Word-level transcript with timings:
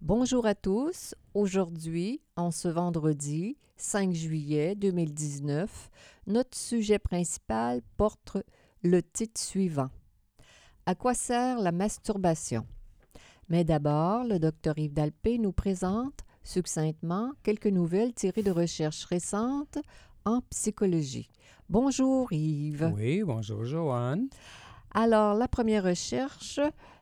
Bonjour 0.00 0.44
à 0.44 0.54
tous. 0.54 1.14
Aujourd'hui, 1.32 2.20
en 2.36 2.50
ce 2.50 2.68
vendredi 2.68 3.56
5 3.76 4.12
juillet 4.12 4.74
2019, 4.74 5.90
notre 6.26 6.56
sujet 6.56 6.98
principal 6.98 7.80
porte 7.96 8.36
le 8.82 9.02
titre 9.02 9.40
suivant. 9.40 9.88
À 10.84 10.94
quoi 10.94 11.14
sert 11.14 11.58
la 11.58 11.72
masturbation? 11.72 12.66
Mais 13.48 13.64
d'abord, 13.64 14.24
le 14.24 14.38
docteur 14.38 14.76
Yves 14.78 14.92
Dalpé 14.92 15.38
nous 15.38 15.52
présente 15.52 16.20
succinctement 16.42 17.32
quelques 17.42 17.66
nouvelles 17.66 18.12
tirées 18.12 18.42
de 18.42 18.50
recherches 18.50 19.06
récentes 19.06 19.78
en 20.26 20.42
psychologie. 20.50 21.30
Bonjour 21.70 22.30
Yves. 22.30 22.92
Oui, 22.94 23.22
bonjour 23.22 23.64
Joanne. 23.64 24.28
Alors, 24.92 25.34
la 25.34 25.48
première 25.48 25.84
recherche, 25.84 26.60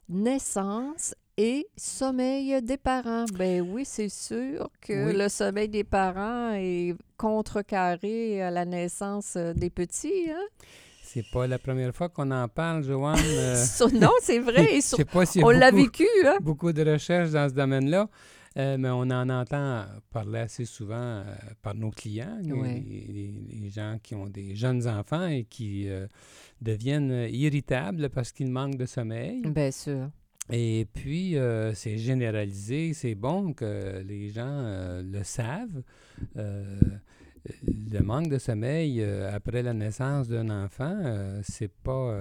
naissance 0.08 1.14
et 1.36 1.66
sommeil 1.76 2.60
des 2.62 2.76
parents. 2.76 3.24
Ben 3.38 3.62
oui, 3.62 3.84
c'est 3.86 4.08
sûr 4.08 4.68
que 4.80 5.06
Oui. 5.06 5.16
le 5.16 5.28
sommeil 5.28 5.68
des 5.68 5.84
parents 5.84 6.52
est 6.54 6.94
contrecarré 7.16 8.42
à 8.42 8.50
la 8.50 8.64
naissance 8.64 9.36
des 9.36 9.70
petits. 9.70 10.30
Hein? 10.30 10.44
C'est 11.02 11.24
pas 11.32 11.46
la 11.46 11.58
première 11.58 11.94
fois 11.94 12.08
qu'on 12.08 12.30
en 12.30 12.48
parle, 12.48 12.84
Joanne. 12.84 13.18
euh, 13.24 13.64
non, 13.94 14.10
c'est 14.22 14.38
vrai. 14.38 14.66
je 14.76 14.80
sais 14.80 15.04
pas 15.04 15.22
a 15.22 15.44
on 15.44 15.50
l'a 15.50 15.70
vécu. 15.70 16.06
Hein? 16.24 16.38
beaucoup 16.40 16.72
de 16.72 16.82
recherches 16.90 17.30
dans 17.32 17.48
ce 17.48 17.54
domaine-là, 17.54 18.08
euh, 18.56 18.76
mais 18.78 18.88
on 18.90 19.00
en 19.02 19.28
entend 19.28 19.84
parler 20.10 20.40
assez 20.40 20.64
souvent 20.64 20.94
euh, 20.96 21.24
par 21.62 21.74
nos 21.74 21.90
clients, 21.90 22.38
les- 22.42 22.52
Oui. 22.52 22.84
les, 23.08 23.60
les 23.60 23.68
gens 23.70 23.98
qui 24.02 24.14
ont 24.14 24.26
des 24.26 24.54
jeunes 24.54 24.86
enfants 24.88 25.26
et 25.26 25.44
qui 25.44 25.88
euh, 25.88 26.06
deviennent 26.60 27.10
euh, 27.10 27.28
irritables 27.28 28.08
parce 28.10 28.32
qu'ils 28.32 28.50
manquent 28.50 28.76
de 28.76 28.86
sommeil. 28.86 29.42
Bien 29.42 29.70
sûr. 29.70 30.08
Et 30.50 30.86
puis, 30.92 31.36
euh, 31.36 31.72
c'est 31.74 31.98
généralisé, 31.98 32.94
c'est 32.94 33.14
bon 33.14 33.52
que 33.52 34.02
les 34.06 34.28
gens 34.28 34.42
euh, 34.46 35.02
le 35.02 35.22
savent. 35.22 35.82
Euh, 36.36 36.78
le 37.66 38.00
manque 38.00 38.28
de 38.28 38.38
sommeil 38.38 39.02
après 39.02 39.62
la 39.62 39.72
naissance 39.72 40.28
d'un 40.28 40.48
enfant, 40.64 40.96
c'est 41.42 41.72
pas 41.72 42.16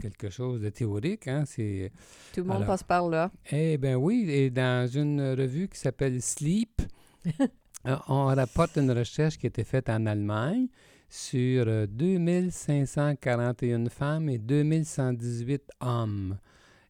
quelque 0.00 0.30
chose 0.30 0.60
de 0.60 0.68
théorique, 0.68 1.28
hein, 1.28 1.44
c'est 1.46 1.92
Tout 2.32 2.40
le 2.40 2.46
monde 2.48 2.56
Alors, 2.56 2.66
passe 2.66 2.82
par 2.82 3.08
là. 3.08 3.30
eh 3.52 3.78
bien 3.78 3.94
oui, 3.94 4.28
et 4.28 4.50
dans 4.50 4.88
une 4.88 5.20
revue 5.20 5.68
qui 5.68 5.78
s'appelle 5.78 6.20
Sleep, 6.20 6.82
on 8.08 8.24
rapporte 8.24 8.76
une 8.78 8.90
recherche 8.90 9.38
qui 9.38 9.46
a 9.46 9.48
été 9.48 9.62
faite 9.62 9.88
en 9.88 10.06
Allemagne 10.06 10.66
sur 11.08 11.66
euh, 11.68 11.86
2541 11.86 13.88
femmes 13.88 14.28
et 14.28 14.38
2118 14.38 15.70
hommes. 15.80 16.36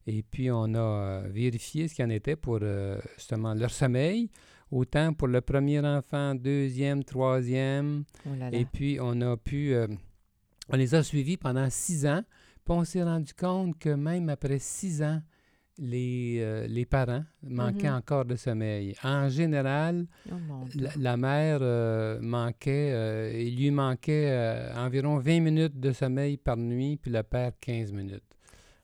Et 0.07 0.21
puis 0.23 0.51
on 0.51 0.73
a 0.75 0.79
euh, 0.79 1.27
vérifié 1.31 1.87
ce 1.87 1.95
qu'il 1.95 2.05
en 2.05 2.09
était 2.09 2.35
pour 2.35 2.59
euh, 2.61 2.99
justement 3.17 3.53
leur 3.55 3.71
sommeil, 3.71 4.29
autant 4.69 5.13
pour 5.13 5.27
le 5.27 5.41
premier 5.41 5.79
enfant, 5.79 6.35
deuxième, 6.35 7.03
troisième, 7.03 8.03
Oh 8.25 8.29
là 8.37 8.49
là. 8.51 8.57
et 8.57 8.65
puis, 8.65 8.99
on 9.01 9.19
a 9.21 9.35
pu. 9.37 9.73
euh, 9.73 9.87
on 10.69 10.77
les 10.77 10.93
a 10.95 11.03
suivis 11.03 11.37
pendant 11.37 11.69
six 11.69 12.05
ans. 12.05 12.21
Puis, 12.63 12.73
on 12.73 12.83
s'est 12.83 13.03
rendu 13.03 13.33
compte 13.33 13.77
que 13.79 13.89
même 13.89 14.29
après 14.29 14.59
six 14.59 15.01
ans, 15.03 15.21
les, 15.77 16.37
euh, 16.39 16.67
les 16.67 16.85
parents 16.85 17.23
manquaient 17.43 17.89
Mhm. 17.89 17.95
encore 17.97 18.25
de 18.25 18.35
sommeil. 18.35 18.95
En 19.03 19.27
général, 19.29 20.07
Oh 20.31 20.35
la, 20.75 20.89
la 20.97 21.17
mère 21.17 21.59
euh, 21.61 22.19
manquait, 22.21 23.43
il 23.47 23.55
lui 23.57 23.71
manquait 23.71 24.69
environ 24.77 25.17
20 25.19 25.39
minutes 25.41 25.79
de 25.79 25.91
sommeil 25.91 26.37
par 26.37 26.57
nuit, 26.57 26.97
puis 26.97 27.11
le 27.11 27.23
père 27.23 27.51
15 27.59 27.91
minutes. 27.91 28.23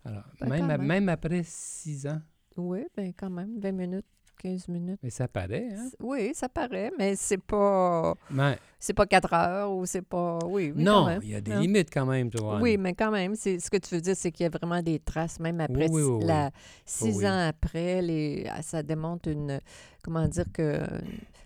Alors, 0.04 0.24
Ben, 0.40 0.50
même, 0.50 0.60
quand 0.62 0.70
a- 0.70 0.78
même. 0.78 0.88
même 0.88 1.10
après 1.10 1.42
six 1.46 2.08
ans, 2.08 2.22
Oui, 2.58 2.86
bien 2.98 3.12
quand 3.18 3.30
même, 3.30 3.60
20 3.60 3.72
minutes, 3.72 4.06
15 4.38 4.68
minutes. 4.68 5.00
mais 5.04 5.10
ça 5.12 5.28
paraît, 5.28 5.70
hein? 5.74 5.90
Oui, 6.00 6.32
ça 6.34 6.50
paraît, 6.50 6.92
mais 6.98 7.16
c'est 7.16 7.38
pas 7.38 8.16
Mais 8.32 8.58
c'est 8.80 8.94
pas 8.96 9.06
4 9.06 9.32
heures 9.34 9.72
ou 9.72 9.86
c'est 9.86 10.02
pas. 10.02 10.40
Oui, 10.46 10.74
oui, 10.76 10.84
non, 10.84 11.08
il 11.22 11.30
y 11.30 11.36
a 11.36 11.42
des 11.42 11.52
Non. 11.54 11.60
limites 11.62 11.90
quand 11.94 12.08
même, 12.08 12.32
Joanne. 12.32 12.62
Oui, 12.62 12.78
mais 12.78 12.94
quand 12.96 13.12
même, 13.12 13.36
c'est 13.36 13.60
ce 13.60 13.70
que 13.70 13.78
tu 13.78 13.94
veux 13.96 14.02
dire, 14.02 14.16
c'est 14.16 14.32
qu'il 14.32 14.44
y 14.44 14.48
a 14.48 14.50
vraiment 14.50 14.82
des 14.82 14.98
traces, 15.00 15.40
même 15.40 15.62
après 15.62 15.88
Oui, 15.90 16.26
la, 16.26 16.50
six 16.84 17.18
oui. 17.18 17.28
ans 17.28 17.48
après, 17.48 18.02
les, 18.02 18.48
ah, 18.50 18.62
ça 18.64 18.82
démontre 18.82 19.30
une 19.30 19.60
comment 20.04 20.28
dire 20.28 20.46
que 20.52 20.82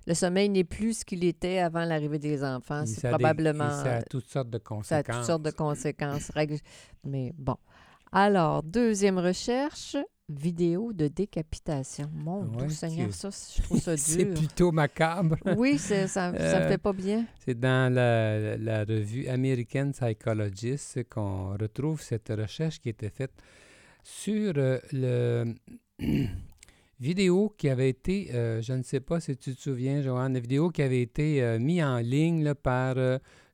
le 0.07 0.13
sommeil 0.13 0.47
n'est 0.49 0.63
plus 0.63 0.99
ce 0.99 1.05
qu'il 1.05 1.23
était 1.25 1.59
avant 1.59 1.83
l'arrivée 1.83 2.19
des 2.19 2.41
enfants. 2.43 2.83
C'est 2.85 3.01
des- 3.03 3.09
probablement 3.09 3.69
ça 3.69 3.95
a 3.97 4.01
toutes 4.03 4.27
sortes 4.29 4.49
de 4.49 4.59
conséquences. 4.59 4.87
ça 4.87 4.97
a 4.97 5.03
toutes 5.03 5.25
sortes 5.25 5.43
de 5.43 5.51
conséquences. 5.51 6.31
Mais 7.03 7.33
bon. 7.37 7.57
Alors, 8.19 8.63
deuxième 8.63 9.17
recherche, 9.17 9.97
vidéo 10.29 10.93
de 10.93 11.09
décapitation. 11.09 12.09
Mon 12.13 12.43
Ouais, 12.45 12.63
doux 12.63 12.69
Seigneur, 12.69 13.11
c'est- 13.11 13.29
ça, 13.29 13.53
je 13.57 13.61
trouve 13.61 13.79
ça 13.81 13.97
C'est 13.97 14.23
dur. 14.23 14.33
plutôt 14.35 14.71
macabre. 14.71 15.35
Oui, 15.57 15.77
c'est- 15.77 16.07
ça 16.07 16.31
ne 16.31 16.37
me 16.37 16.41
Euh, 16.41 16.69
fait 16.69 16.77
pas 16.77 16.93
bien. 16.93 17.25
C'est 17.45 17.59
dans 17.59 17.93
la, 17.93 18.55
la 18.55 18.85
revue 18.85 19.27
American 19.27 19.91
Psychologist 19.91 21.03
qu'on 21.09 21.57
retrouve 21.57 22.01
cette 22.01 22.29
recherche 22.29 22.79
qui 22.79 22.87
était 22.87 23.09
faite 23.09 23.33
sur 24.01 24.53
euh, 24.55 24.79
le 24.93 25.53
vidéo 27.01 27.53
qui 27.57 27.67
avait 27.67 27.89
été, 27.89 28.29
euh, 28.33 28.61
je 28.61 28.71
ne 28.71 28.83
sais 28.83 29.01
pas 29.01 29.19
si 29.19 29.35
tu 29.35 29.53
te 29.53 29.59
souviens, 29.59 30.01
Joanne, 30.01 30.35
la 30.35 30.39
vidéo 30.39 30.69
qui 30.69 30.81
avait 30.83 31.01
été 31.01 31.43
euh, 31.43 31.59
mise 31.59 31.83
en 31.83 31.97
ligne 31.97 32.45
là, 32.45 32.55
par 32.55 32.95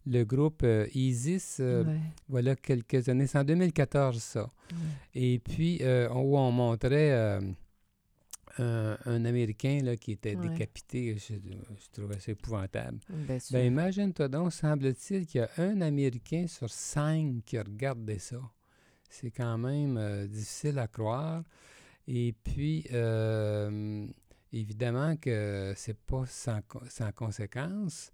le 0.05 0.23
groupe 0.23 0.63
euh, 0.63 0.87
ISIS, 0.93 1.57
euh, 1.59 1.83
Ouais, 1.83 1.99
voilà 2.27 2.55
quelques 2.55 3.07
années, 3.09 3.27
c'est 3.27 3.37
en 3.37 3.43
2014 3.43 4.21
ça. 4.21 4.43
ouais. 4.71 4.77
Et 5.13 5.39
puis, 5.39 5.79
euh, 5.81 6.09
on- 6.11 6.21
où 6.21 6.37
on 6.37 6.51
montrait 6.51 7.11
un, 8.57 8.97
un 9.05 9.25
Américain 9.25 9.79
là, 9.83 9.95
qui 9.95 10.11
était 10.13 10.35
Ouais. 10.35 10.49
décapité. 10.49 11.15
Je, 11.17 11.35
je 11.35 11.89
trouvais 11.91 12.19
ça 12.19 12.31
épouvantable. 12.31 12.99
Bien. 13.09 13.37
Ben, 13.51 13.65
imagine-toi 13.65 14.27
donc, 14.27 14.51
semble-t-il 14.53 15.25
qu'il 15.25 15.41
y 15.41 15.43
a 15.43 15.49
un 15.57 15.81
Américain 15.81 16.45
sur 16.47 16.69
cinq 16.69 17.43
qui 17.45 17.57
a 17.57 17.63
regardé 17.63 18.19
ça. 18.19 18.41
C'est 19.09 19.31
quand 19.31 19.57
même 19.57 20.27
difficile 20.27 20.79
à 20.79 20.87
croire. 20.87 21.43
Et 22.07 22.33
puis, 22.43 22.85
évidemment 24.53 25.15
que 25.17 25.73
c'est 25.75 25.97
pas 25.97 26.25
sans, 26.27 26.59
sans 26.89 27.11
conséquence. 27.11 28.11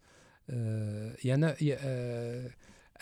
Euh, 0.51 1.11
Il 1.23 1.29
y 1.29 1.33
en 1.33 1.43
a... 1.43 1.53
il 1.59 1.67
y 1.67 1.73
a, 1.73 1.79
euh, 1.83 2.47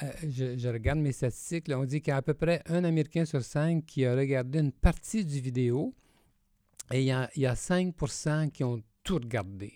euh, 0.04 0.12
je, 0.30 0.58
je 0.58 0.68
regarde 0.70 1.00
mes 1.00 1.12
statistiques. 1.14 1.68
là, 1.70 1.80
on 1.80 1.86
dit 1.86 2.02
qu'il 2.02 2.12
y 2.12 2.14
a 2.14 2.18
à 2.18 2.22
peu 2.22 2.34
près 2.34 2.62
un 2.68 2.84
Américain 2.84 3.24
sur 3.26 3.42
cinq 3.44 3.86
qui 3.86 4.06
a 4.06 4.14
regardé 4.16 4.60
une 4.60 4.72
partie 4.74 5.24
du 5.26 5.40
vidéo. 5.40 5.94
Et 6.92 7.00
il 7.02 7.06
y 7.06 7.12
a, 7.12 7.30
il 7.36 7.42
y 7.44 7.46
a 7.48 7.54
5% 7.56 8.52
qui 8.52 8.64
ont 8.64 8.82
tout 9.04 9.16
regardé. 9.16 9.74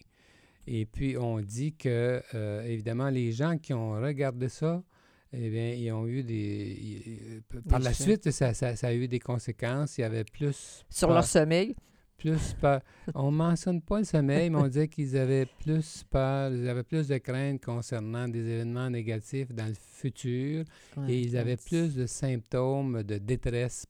Et 0.67 0.85
puis, 0.85 1.17
on 1.17 1.39
dit 1.39 1.73
que, 1.73 2.21
euh, 2.35 2.63
évidemment, 2.63 3.09
les 3.09 3.31
gens 3.31 3.57
qui 3.57 3.73
ont 3.73 3.91
regardé 3.91 4.49
ça, 4.49 4.83
eh 5.33 5.49
bien, 5.49 5.71
ils 5.73 5.91
ont 5.91 6.05
eu 6.07 6.23
des... 6.23 6.77
ils- 6.81 7.41
par 7.67 7.79
Des 7.79 7.85
la 7.85 7.93
suite, 7.93 8.29
ça, 8.31 8.53
ça- 8.53 8.75
ça 8.75 8.87
a 8.87 8.93
eu 8.93 9.07
des 9.07 9.19
conséquences. 9.19 9.97
Il 9.97 10.01
y 10.01 10.03
avait 10.03 10.23
plus... 10.25 10.85
Sur 10.89 11.09
leur 11.09 11.23
sommeil. 11.25 11.75
Plus 12.19 12.53
peur. 12.59 12.81
On 13.15 13.31
mentionne 13.31 13.81
pas 13.81 13.99
le 13.99 14.03
sommeil, 14.03 14.49
mais 14.49 14.57
on 14.57 14.67
disait 14.67 14.87
qu'ils 14.87 15.17
avaient 15.17 15.45
plus 15.45 16.03
peur, 16.09 16.51
ils 16.53 16.67
avaient 16.67 16.83
plus 16.83 17.07
de 17.07 17.17
craintes 17.17 17.63
concernant 17.63 18.27
des 18.27 18.39
événements 18.39 18.89
négatifs 18.89 19.51
dans 19.51 19.67
le 19.67 19.73
futur 19.73 20.65
Ouais, 20.97 21.13
et 21.13 21.19
ils 21.19 21.37
avaient 21.37 21.57
plus 21.57 21.95
de 21.95 22.05
symptômes 22.05 23.03
de 23.03 23.17
détresse. 23.17 23.85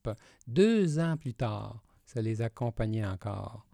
Deux 0.48 1.00
ans 1.00 1.18
plus 1.18 1.34
tard, 1.34 1.84
ça 2.06 2.22
les 2.22 2.42
accompagnait 2.42 3.06
encore. 3.06 3.69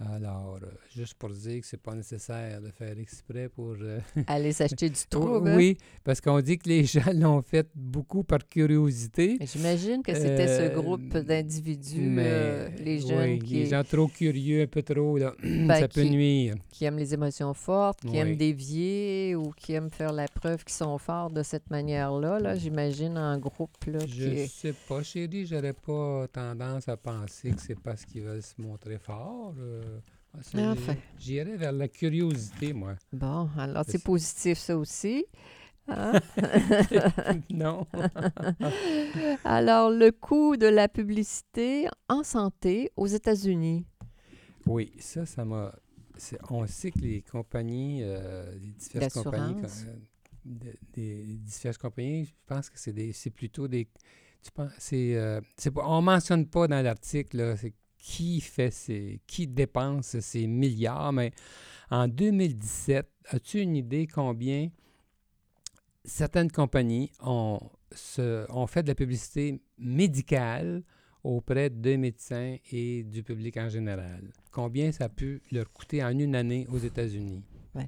Alors, 0.00 0.58
euh, 0.60 0.66
juste 0.92 1.14
pour 1.14 1.30
dire 1.30 1.60
que 1.60 1.66
c'est 1.66 1.80
pas 1.80 1.94
nécessaire 1.94 2.60
de 2.60 2.68
faire 2.70 2.98
exprès 2.98 3.48
pour... 3.48 3.76
euh, 3.80 4.00
Aller 4.26 4.52
s'acheter 4.52 4.90
du 4.90 5.00
trouble. 5.08 5.48
hein? 5.48 5.56
oui, 5.56 5.78
parce 6.02 6.20
qu'on 6.20 6.40
dit 6.40 6.58
que 6.58 6.68
les 6.68 6.84
gens 6.94 7.12
l'ont 7.14 7.40
fait 7.42 7.68
beaucoup 7.76 8.24
par 8.24 8.40
curiosité. 8.48 9.38
J'imagine 9.40 10.02
que 10.02 10.12
c'était 10.12 10.48
ce 10.48 10.62
Euh, 10.62 10.74
groupe 10.74 11.16
d'individus, 11.16 12.00
mais, 12.00 12.70
les 12.78 12.98
jeunes 12.98 13.34
oui, 13.34 13.38
qui, 13.38 13.54
les 13.54 13.66
gens 13.66 13.84
trop 13.84 14.08
curieux, 14.08 14.62
un 14.62 14.66
peu 14.66 14.82
trop, 14.82 15.16
là, 15.16 15.32
Ben, 15.42 15.74
ça 15.78 15.86
peut 15.86 16.02
qui- 16.02 16.10
nuire. 16.10 16.56
qui 16.72 16.84
aiment 16.86 16.98
les 16.98 17.14
émotions 17.14 17.54
fortes, 17.54 18.00
qui 18.00 18.08
Oui. 18.08 18.16
aiment 18.18 18.36
dévier 18.36 19.36
ou 19.36 19.52
qui 19.52 19.74
aiment 19.74 19.90
faire 19.92 20.12
la 20.12 20.26
preuve 20.26 20.64
qu'ils 20.64 20.74
sont 20.74 20.98
forts 20.98 21.30
de 21.30 21.44
cette 21.44 21.70
manière-là. 21.70 22.40
Là, 22.40 22.56
J'imagine 22.56 23.16
en 23.16 23.38
groupe. 23.38 23.70
Là, 23.86 24.00
qui 24.00 24.10
Je 24.12 24.28
est- 24.28 24.46
sais 24.48 24.74
pas, 24.88 25.04
chérie, 25.04 25.46
j'aurais 25.46 25.72
pas 25.72 26.26
tendance 26.32 26.88
à 26.88 26.96
penser 26.96 27.52
que 27.52 27.60
c'est 27.60 27.78
parce 27.78 28.04
qu'ils 28.04 28.22
veulent 28.22 28.42
se 28.42 28.60
montrer 28.60 28.98
forts. 28.98 29.54
Euh, 29.84 29.98
c'est- 30.42 30.58
Enfin. 30.66 30.96
J'irais 31.18 31.56
vers 31.56 31.72
la 31.72 31.88
curiosité, 31.88 32.72
moi. 32.72 32.94
Bon, 33.12 33.48
alors 33.56 33.84
C'est 33.86 34.02
positif 34.02 34.58
ça 34.58 34.76
aussi. 34.76 35.24
Hein? 35.86 36.12
non. 37.50 37.86
Alors, 39.44 39.90
le 39.90 40.10
coût 40.12 40.56
de 40.56 40.66
la 40.66 40.88
publicité 40.88 41.88
en 42.08 42.22
santé 42.22 42.90
aux 42.96 43.06
États-Unis. 43.06 43.84
Oui, 44.66 44.92
ça, 44.98 45.26
ça 45.26 45.44
m'a. 45.44 45.74
On 46.50 46.66
sait 46.66 46.90
que 46.90 47.00
les 47.00 47.22
compagnies, 47.22 48.00
euh, 48.02 48.50
les 48.58 48.70
diverses 48.72 49.14
compagnies, 49.14 49.60
euh, 49.62 49.94
de- 50.44 50.76
des 50.94 51.22
diverses 51.38 51.76
compagnies, 51.78 52.24
je 52.26 52.32
pense 52.46 52.70
que 52.70 52.78
c'est 52.78 53.30
plutôt 53.30 53.68
des. 53.68 53.88
Tu 54.42 54.50
penses, 54.52 54.72
c'est, 54.78 55.16
euh, 55.16 55.40
on 55.76 56.02
mentionne 56.02 56.46
pas 56.46 56.66
dans 56.68 56.82
l'article, 56.82 57.36
là, 57.38 57.56
c'est 57.56 57.74
qui 58.06 58.42
fait 58.42 58.70
ces, 58.70 59.22
qui 59.26 59.46
dépense 59.46 60.18
ces 60.20 60.46
milliards, 60.46 61.10
mais 61.10 61.32
en 61.90 62.06
2017, 62.06 63.08
as-tu 63.30 63.60
une 63.60 63.76
idée 63.76 64.06
combien 64.06 64.68
certaines 66.04 66.50
compagnies 66.50 67.10
ont, 67.20 67.58
se- 67.92 68.44
ont 68.52 68.66
fait 68.66 68.82
de 68.82 68.88
la 68.88 68.94
publicité 68.94 69.58
médicale 69.78 70.82
auprès 71.22 71.70
de 71.70 71.96
médecins 71.96 72.56
et 72.70 73.04
du 73.04 73.22
public 73.22 73.56
en 73.56 73.70
général? 73.70 74.30
Combien 74.52 74.92
ça 74.92 75.04
a 75.04 75.08
pu 75.08 75.40
leur 75.50 75.72
coûter 75.72 76.04
en 76.04 76.10
une 76.18 76.36
année 76.36 76.66
aux 76.68 76.78
États-Unis? 76.78 77.42
Ben 77.74 77.86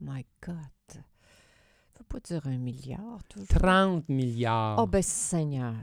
my 0.00 0.24
God. 0.42 0.56
Faut 1.92 2.04
pas 2.04 2.20
dire 2.20 2.46
un 2.46 2.56
milliard, 2.56 3.22
toujours. 3.28 3.46
30 3.48 4.08
milliards. 4.08 4.78
Oh, 4.82 4.86
ben 4.86 5.02
Seigneur. 5.02 5.74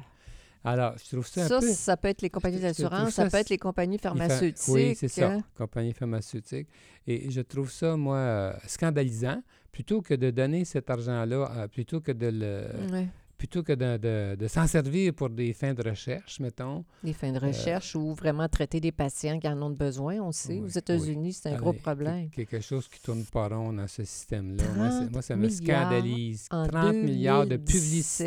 Alors, 0.64 0.94
je 0.98 1.10
trouve 1.16 1.28
ça, 1.28 1.48
Ça, 1.48 1.58
un 1.58 1.60
peu... 1.60 1.74
ça 1.74 1.98
peut 1.98 2.08
être 2.10 2.22
les 2.22 2.30
compagnies 2.30 2.60
d'assurance, 2.60 3.14
ça 3.14 3.24
ça 3.24 3.30
peut 3.30 3.38
être 3.38 3.50
les 3.50 3.58
compagnies 3.58 3.98
pharmaceutiques. 3.98 4.68
Oui, 4.68 4.94
c'est 4.96 5.08
ça, 5.08 5.32
hein. 5.32 5.44
compagnie 5.58 5.94
pharmaceutique. 5.94 6.68
Et 7.08 7.32
je 7.32 7.42
trouve 7.42 7.72
ça, 7.72 7.96
moi, 7.98 8.18
euh, 8.18 8.54
scandalisant. 8.68 9.42
Plutôt 9.72 10.02
que 10.02 10.14
de 10.14 10.30
donner 10.32 10.66
cet 10.66 10.90
argent-là, 10.90 11.52
euh, 11.56 11.68
plutôt 11.68 12.00
que 12.02 12.12
de 12.12 12.28
le... 12.32 13.06
Plutôt 13.38 13.64
que 13.64 13.74
de, 13.74 13.98
de- 13.98 14.36
de 14.36 14.48
s'en 14.48 14.68
servir 14.68 15.16
pour 15.16 15.32
des 15.32 15.52
fins 15.54 15.74
de 15.74 15.82
recherche, 15.90 16.40
mettons. 16.40 16.86
Des 17.04 17.12
fins 17.14 17.32
de 17.32 17.38
Euh, 17.38 17.48
recherche 17.48 17.96
ou 17.96 18.14
vraiment 18.14 18.48
traiter 18.48 18.80
des 18.80 18.92
patients 18.92 19.40
qui 19.40 19.48
en 19.48 19.60
ont 19.64 19.72
besoin, 19.72 20.18
on 20.22 20.32
sait. 20.32 20.54
Oui, 20.60 20.66
Aux 20.66 20.68
États-Unis, 20.68 21.34
c'est 21.34 21.50
un 21.50 21.56
gros 21.56 21.74
problème. 21.74 22.30
Quelque 22.30 22.60
chose 22.62 22.88
qui 22.88 23.02
tourne 23.02 23.24
pas 23.26 23.48
rond 23.48 23.74
dans 23.74 23.88
ce 23.88 24.04
système-là. 24.04 24.64
Moi, 24.76 24.92
c'est- 24.92 24.98
30 25.00 25.12
moi, 25.14 25.22
ça 25.24 25.36
me 25.36 25.50
scandalise. 25.50 26.46
en 26.52 26.68
30 26.68 26.94
milliards 26.98 27.48
de 27.48 27.56
2017. 27.56 27.66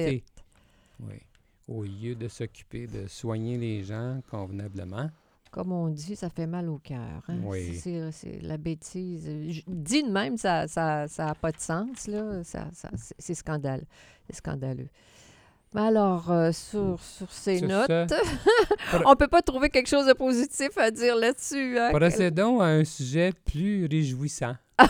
publicité. 0.09 0.25
Oui. 0.99 1.15
Au 1.67 1.83
lieu 1.83 2.15
de 2.15 2.29
s'occuper 2.29 2.87
de 2.87 3.07
soigner 3.09 3.57
les 3.57 3.85
gens 3.85 4.21
convenablement. 4.31 5.09
Comme 5.51 5.71
on 5.73 5.89
dit, 5.89 6.17
ça 6.17 6.29
fait 6.31 6.47
mal 6.47 6.69
au 6.69 6.79
cœur. 6.79 7.23
hein. 7.29 7.39
Oui. 7.45 7.81
C'est 8.13 8.41
la 8.43 8.57
bêtise. 8.59 9.25
Je- 9.49 9.63
Dit 9.69 10.03
de 10.03 10.11
même, 10.11 10.37
ça 10.37 10.63
n'a 10.63 10.69
ça, 10.69 11.09
ça 11.09 11.29
a 11.29 11.35
pas 11.35 11.53
de 11.53 11.61
sens. 11.61 12.07
là. 12.09 12.43
Ça, 12.45 12.67
ça- 12.73 12.91
c'est- 12.97 13.15
c'est 13.19 13.35
scandaleux. 13.35 14.89
Mais 15.75 15.81
alors, 15.81 16.31
euh, 16.31 16.53
sur, 16.53 17.01
sur 17.01 17.31
ces 17.33 17.59
Sur 17.59 17.69
notes, 17.69 17.91
on 19.07 19.17
peut 19.17 19.27
pas 19.29 19.43
trouver 19.43 19.71
quelque 19.71 19.89
chose 19.89 20.07
de 20.07 20.13
positif 20.13 20.77
à 20.77 20.91
dire 20.91 21.17
là-dessus. 21.17 21.79
hein. 21.79 21.91
procédons 21.93 22.61
à 22.61 22.67
un 22.67 22.85
sujet 22.85 23.33
plus 23.45 23.87
réjouissant. 23.87 24.55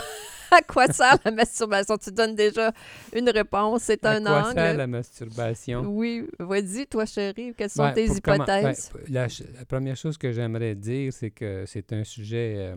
À 0.56 0.62
quoi 0.62 0.86
sert 0.88 1.16
la 1.24 1.30
masturbation? 1.30 1.96
Tu 1.98 2.10
donnes 2.12 2.34
déjà 2.34 2.72
une 3.14 3.28
réponse. 3.30 3.82
C'est 3.84 4.04
à 4.04 4.12
un 4.12 4.22
quoi 4.22 4.42
angle. 4.48 4.54
sert 4.60 4.76
la 4.76 4.86
masturbation? 4.86 5.80
Oui, 5.88 6.26
vas-y, 6.38 6.86
toi, 6.86 7.06
chérie, 7.06 7.52
quelles 7.56 7.70
sont 7.70 7.82
Ben, 7.84 7.92
tes 7.94 8.06
comment- 8.22 8.44
ben, 8.44 8.60
hypothèses? 8.60 8.90
p- 8.90 9.12
la, 9.12 9.28
ch- 9.28 9.48
la 9.58 9.64
première 9.64 9.96
chose 9.96 10.16
que 10.18 10.30
j'aimerais 10.32 10.74
dire, 10.74 11.12
c'est 11.12 11.30
que 11.30 11.64
c'est 11.66 11.92
un 11.92 12.04
sujet 12.04 12.54
euh, 12.58 12.76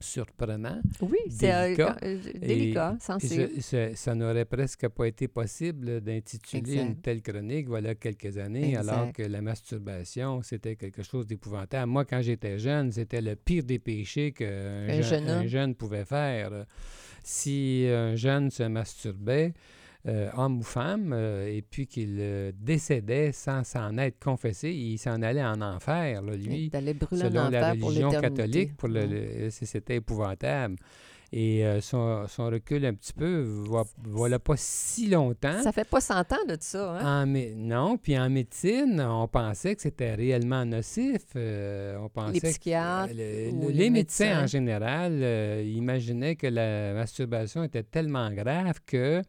surprenant. 0.00 0.80
oui, 1.00 1.18
c'est 1.28 1.52
euh, 1.52 1.64
délicat. 1.66 1.96
euh, 2.04 2.18
délicat, 2.40 2.96
Et 2.96 3.02
sensible. 3.02 3.48
je- 3.56 3.60
je- 3.90 3.94
ça 3.96 4.14
n'aurait 4.14 4.44
presque 4.44 4.88
pas 4.88 5.06
été 5.06 5.26
possible 5.28 6.00
d'intituler 6.00 6.76
une 6.82 6.96
telle 7.00 7.20
chronique 7.22 7.66
voilà 7.68 7.94
quelques 7.94 8.38
années, 8.38 8.76
alors 8.76 9.12
que 9.12 9.22
la 9.22 9.42
masturbation, 9.42 10.42
c'était 10.42 10.76
quelque 10.76 11.02
chose 11.02 11.26
d'épouvantable. 11.26 11.90
Moi, 11.90 12.04
quand 12.04 12.22
j'étais 12.22 12.58
jeune, 12.58 12.92
c'était 12.92 13.20
le 13.20 13.34
pire 13.36 13.64
des 13.64 13.78
péchés 13.78 14.32
qu'un 14.32 14.88
Un 14.88 15.00
jeune, 15.02 15.48
jeune 15.48 15.74
pouvait 15.74 16.04
faire. 16.04 16.64
Si 17.24 17.86
un 17.90 18.14
jeune 18.16 18.50
se 18.50 18.62
masturbait, 18.62 19.52
euh, 20.08 20.30
homme 20.36 20.58
ou 20.58 20.62
femme, 20.62 21.12
euh, 21.12 21.46
et 21.46 21.62
puis 21.62 21.86
qu'il 21.86 22.16
euh, 22.18 22.50
décédait 22.58 23.30
sans 23.32 23.62
s'en 23.62 23.96
être 23.98 24.18
confessé, 24.18 24.70
il 24.72 24.96
s'en 24.98 25.20
allait 25.22 25.44
en 25.44 25.60
enfer, 25.60 26.22
là, 26.22 26.34
lui 26.34 26.70
brûler 26.70 26.96
en 27.12 27.16
selon 27.16 27.48
la 27.50 27.74
pour 27.76 27.88
religion 27.88 28.10
catholique, 28.10 28.76
pour 28.76 28.88
le, 28.88 29.48
c'était 29.50 29.96
épouvantable. 29.96 30.76
Et 31.30 31.62
euh, 31.66 31.82
si, 31.82 31.94
on, 31.94 32.26
si 32.26 32.40
on 32.40 32.46
recule 32.46 32.86
un 32.86 32.94
petit 32.94 33.12
peu, 33.12 33.42
vo- 33.42 33.84
voilà 34.02 34.38
pas 34.38 34.54
si 34.56 35.10
longtemps. 35.10 35.62
Ça 35.62 35.72
fait 35.72 35.84
pas 35.86 36.00
100 36.00 36.20
ans 36.32 36.44
de 36.48 36.56
ça, 36.58 36.92
hein? 37.02 37.24
En 37.24 37.26
non, 37.26 37.98
puis 37.98 38.18
en 38.18 38.30
médecine, 38.30 38.98
on 39.06 39.28
pensait 39.28 39.76
que 39.76 39.82
c'était 39.82 40.14
réellement 40.14 40.64
nocif. 40.64 41.20
on 41.36 42.08
pensait 42.08 42.32
Les 42.32 42.40
que, 42.40 42.46
psychiatres 42.48 43.12
le- 43.14 43.50
le- 43.50 43.68
les 43.68 43.72
les 43.74 43.90
médecins, 43.90 44.24
médecins. 44.24 44.42
en 44.44 44.46
général 44.46 45.22
imaginaient 45.66 46.36
que 46.36 46.46
la 46.46 46.94
masturbation 46.94 47.62
était 47.62 47.82
tellement 47.82 48.30
grave 48.32 48.78
que 48.86 49.22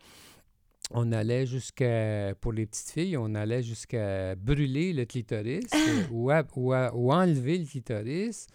on 0.91 1.11
allait 1.11 1.45
jusqu'à, 1.45 2.33
pour 2.41 2.51
les 2.51 2.65
petites 2.65 2.89
filles, 2.91 3.17
on 3.17 3.35
allait 3.35 3.61
jusqu'à 3.63 4.35
brûler 4.35 4.91
le 4.93 5.05
clitoris 5.05 5.65
euh, 5.73 6.03
ou, 6.11 6.31
à- 6.31 6.43
ou 6.55 6.73
à- 6.73 6.93
ou 6.95 7.11
enlever 7.11 7.57
le 7.59 7.65
clitoris. 7.65 8.47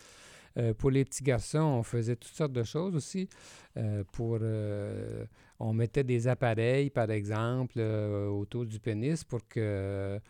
Euh, 0.57 0.73
pour 0.73 0.91
les 0.91 1.05
petits 1.05 1.25
garçons, 1.25 1.59
on 1.59 1.83
faisait 1.83 2.15
toutes 2.17 2.35
sortes 2.35 2.53
de 2.53 2.63
choses 2.63 2.95
aussi. 2.95 3.29
Euh, 3.77 4.05
pour, 4.13 4.39
euh, 4.41 5.25
on 5.59 5.73
mettait 5.73 6.05
des 6.05 6.29
appareils, 6.29 6.91
par 6.91 7.11
exemple, 7.11 7.81
autour 7.81 8.65
du 8.67 8.79
pénis 8.79 9.25
pour 9.25 9.47
que 9.49 10.21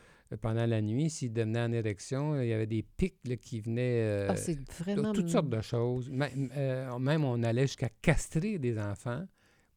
pendant 0.41 0.67
la 0.67 0.81
nuit, 0.81 1.11
s'il 1.11 1.33
devenait 1.33 1.61
en 1.61 1.73
érection, 1.73 2.41
il 2.41 2.49
y 2.49 2.53
avait 2.55 2.67
des 2.67 2.83
pics 2.83 3.19
là, 3.29 3.37
qui 3.37 3.61
venaient. 3.61 4.27
Ah, 4.29 4.37
c'est 4.37 4.59
vraiment... 4.81 5.12
toutes 5.12 5.29
sortes 5.29 5.51
de 5.51 5.61
choses. 5.61 6.11
Même, 6.11 6.49
même 6.99 7.25
on 7.25 7.43
allait 7.43 7.67
jusqu'à 7.67 7.91
castrer 8.03 8.59
des 8.59 8.79
enfants 8.79 9.27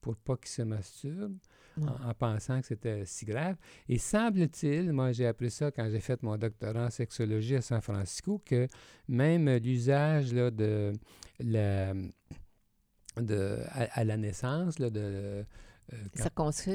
pour 0.01 0.15
pas 0.15 0.37
qu'ils 0.37 0.47
se 0.49 0.61
masturbent 0.61 1.37
En, 1.81 2.09
en 2.09 2.13
pensant 2.13 2.59
que 2.61 2.67
c'était 2.67 3.03
si 3.05 3.25
grave. 3.25 3.55
Et 3.89 3.97
semble-t-il, 3.97 4.91
moi 4.93 5.11
j'ai 5.11 5.27
appris 5.27 5.51
ça 5.51 5.71
quand 5.71 5.87
j'ai 5.89 5.99
fait 5.99 6.21
mon 6.23 6.37
doctorat 6.37 6.85
en 6.85 6.89
sexologie 6.89 7.55
à 7.55 7.61
San 7.61 7.81
Francisco, 7.81 8.41
que 8.45 8.67
même 9.07 9.49
l'usage 9.57 10.33
là, 10.33 10.49
de 10.51 10.93
la 11.39 11.93
de, 13.17 13.57
à, 13.69 13.99
à 13.99 14.03
la 14.03 14.17
naissance, 14.17 14.77
là, 14.79 14.89
de 14.89 14.99
euh, 14.99 15.43
quand- 16.17 16.23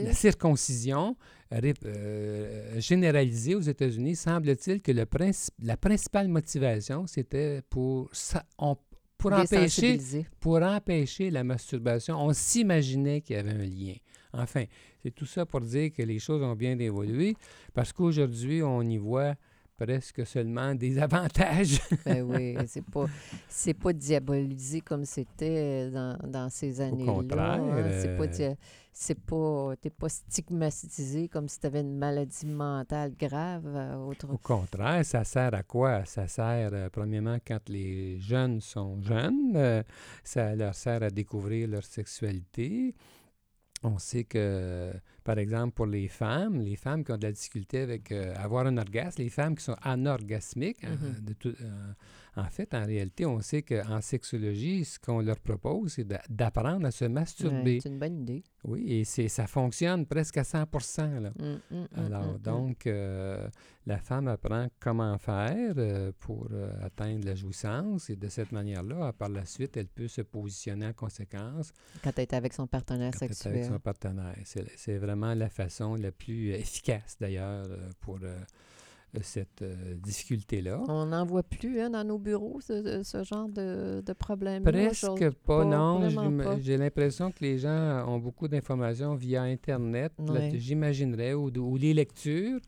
la 0.04 0.14
circoncision 0.14 1.16
euh, 1.52 2.80
généralisée 2.80 3.54
aux 3.54 3.60
États-Unis, 3.60 4.16
semble-t-il 4.16 4.80
que 4.80 4.90
le 4.92 5.04
princi- 5.04 5.50
la 5.62 5.76
principale 5.76 6.28
motivation, 6.28 7.06
c'était 7.06 7.62
pour, 7.68 8.08
sa- 8.12 8.44
on- 8.58 8.76
pour, 9.18 9.30
empêcher, 9.56 9.92
pour 10.40 10.56
empêcher 10.62 11.30
la 11.30 11.44
masturbation. 11.44 12.16
On 12.16 12.32
s'imaginait 12.32 13.20
qu'il 13.20 13.36
y 13.36 13.38
avait 13.38 13.50
un 13.52 13.66
lien. 13.66 13.94
Enfin, 14.32 14.64
c'est 15.02 15.10
tout 15.14 15.26
ça 15.26 15.44
pour 15.46 15.60
dire 15.60 15.92
que 15.92 16.02
les 16.02 16.18
choses 16.18 16.42
ont 16.42 16.54
bien 16.56 16.78
évolué, 16.78 17.36
parce 17.74 17.92
qu'aujourd'hui, 17.92 18.62
on 18.62 18.82
y 18.82 18.96
voit 18.96 19.34
presque 19.76 20.24
seulement 20.26 20.74
des 20.74 20.98
avantages. 21.06 21.80
Ben 22.04 22.22
oui, 22.22 22.56
c'est 22.66 22.84
pas, 22.84 23.06
c'est 23.48 23.74
pas 23.74 23.92
diabolisé 23.92 24.80
comme 24.80 25.04
c'était 25.04 25.90
dans, 25.90 26.16
dans 26.26 26.48
ces 26.50 26.80
années-là. 26.80 27.12
contraire, 27.12 27.62
hein. 27.62 27.90
C'est 28.00 28.16
pas, 28.16 28.24
euh, 28.24 28.26
dia- 28.28 28.56
c'est 28.92 29.18
pas, 29.18 29.74
t'es 29.80 29.90
pas 29.90 30.08
stigmatisé 30.08 31.26
comme 31.28 31.48
si 31.48 31.58
tu 31.58 31.66
avais 31.66 31.80
une 31.80 31.96
maladie 31.96 32.46
mentale 32.46 33.12
grave. 33.18 33.64
euh, 33.66 33.96
autre... 33.96 34.28
Au 34.32 34.38
contraire, 34.38 35.04
ça 35.04 35.24
sert 35.24 35.52
à 35.54 35.62
quoi? 35.62 36.04
Ça 36.04 36.28
sert, 36.28 36.70
euh, 36.72 36.88
premièrement, 36.90 37.38
quand 37.44 37.68
les 37.68 38.20
jeunes 38.20 38.60
sont 38.60 39.00
jeunes, 39.02 39.52
euh, 39.56 39.82
ça 40.22 40.54
leur 40.54 40.74
sert 40.74 41.02
à 41.02 41.10
découvrir 41.10 41.66
leur 41.68 41.84
sexualité. 41.84 42.94
On 43.84 43.98
sait 43.98 44.24
que, 44.24 44.92
par 45.24 45.38
exemple, 45.38 45.74
pour 45.74 45.86
les 45.86 46.06
femmes, 46.08 46.60
les 46.60 46.76
femmes 46.76 47.04
qui 47.04 47.10
ont 47.12 47.16
de 47.18 47.26
la 47.26 47.32
difficulté 47.32 47.80
avec 47.80 48.12
euh, 48.12 48.32
avoir 48.36 48.66
un 48.66 48.76
orgasme, 48.78 49.20
les 49.22 49.28
femmes 49.28 49.56
qui 49.56 49.64
sont 49.64 49.76
anorgasmiques, 49.82 50.84
hein, 50.84 50.96
Mhm. 51.00 51.24
de 51.24 51.32
tout- 51.32 51.54
euh, 51.60 51.92
en 52.36 52.48
fait, 52.48 52.72
en 52.74 52.84
réalité, 52.86 53.26
on 53.26 53.40
sait 53.40 53.62
qu'en 53.62 54.00
sexologie, 54.00 54.84
ce 54.84 54.98
qu'on 54.98 55.20
leur 55.20 55.38
propose, 55.38 55.92
c'est 55.94 56.04
d'a- 56.04 56.22
d'apprendre 56.30 56.86
à 56.86 56.90
se 56.90 57.04
Ouais, 57.04 57.10
masturber. 57.10 57.80
c'est 57.80 57.88
une 57.90 57.98
bonne 57.98 58.22
idée. 58.22 58.42
Oui, 58.64 58.84
et 58.92 59.04
c'est, 59.04 59.28
ça 59.28 59.46
fonctionne 59.46 60.06
presque 60.06 60.36
à 60.38 60.44
100 60.44 60.64
là. 61.20 61.30
Mm, 61.38 61.74
mm, 61.76 61.86
Alors, 61.96 62.34
mm, 62.34 62.38
donc, 62.38 62.86
euh, 62.86 63.48
la 63.86 63.98
femme 63.98 64.28
apprend 64.28 64.68
comment 64.80 65.18
faire 65.18 65.74
euh, 65.76 66.12
pour 66.20 66.48
euh, 66.52 66.70
atteindre 66.82 67.24
la 67.26 67.34
jouissance 67.34 68.08
et 68.08 68.16
de 68.16 68.28
cette 68.28 68.52
manière-là, 68.52 69.12
par 69.12 69.28
la 69.28 69.44
suite, 69.44 69.76
elle 69.76 69.88
peut 69.88 70.08
se 70.08 70.22
positionner 70.22 70.86
en 70.86 70.92
conséquence 70.92 71.72
Quand 72.02 72.12
tu 72.12 72.20
es 72.22 72.34
avec 72.34 72.52
son 72.54 72.66
partenaire 72.66 73.12
quand 73.12 73.18
elle 73.26 73.30
est 73.30 73.34
sexuel. 73.34 73.54
avec 73.56 73.64
son 73.66 73.78
partenaire. 73.80 74.36
C'est, 74.44 74.64
c'est 74.76 74.98
vraiment 74.98 75.34
la 75.34 75.48
façon 75.50 75.96
la 75.96 76.12
plus 76.12 76.50
efficace, 76.52 77.16
d'ailleurs, 77.20 77.66
euh, 77.68 77.90
euh, 79.14 79.20
cette 79.22 79.64
difficulté-là. 80.02 80.82
On 80.88 81.06
n'en 81.06 81.24
voit 81.24 81.42
plus 81.42 81.80
hein, 81.80 81.90
dans 81.90 82.04
nos 82.04 82.18
bureaux, 82.18 82.60
ce, 82.60 83.02
ce 83.02 83.22
genre 83.24 83.48
de, 83.48 84.02
de 84.04 84.12
problème 84.12 84.62
Presque 84.62 85.30
pas, 85.44 85.64
non. 85.64 86.08
J'ai 86.60 86.76
l'impression 86.76 87.30
que 87.30 87.40
les 87.40 87.58
gens 87.58 88.06
ont 88.08 88.18
beaucoup 88.18 88.48
d'informations 88.48 89.14
via 89.14 89.42
Internet, 89.42 90.12
j'imaginerais, 90.54 91.34
ou, 91.34 91.50
ou, 91.56 91.76
les 91.76 91.94
lectures. 91.94 92.60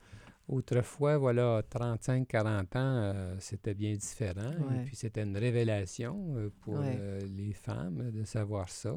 Autrefois, 0.46 1.16
voilà, 1.16 1.62
35, 1.70 2.28
40 2.28 2.76
ans, 2.76 2.78
euh, 2.78 3.34
c'était 3.38 3.72
bien 3.72 3.94
différent. 3.94 4.52
Et 4.74 4.84
puis, 4.84 4.94
c'était 4.94 5.22
une 5.22 5.38
révélation 5.38 6.34
euh, 6.36 6.50
pour 6.60 6.80
euh, 6.82 7.18
les 7.34 7.52
femmes 7.54 8.10
de 8.10 8.24
savoir 8.24 8.68
ça. 8.68 8.94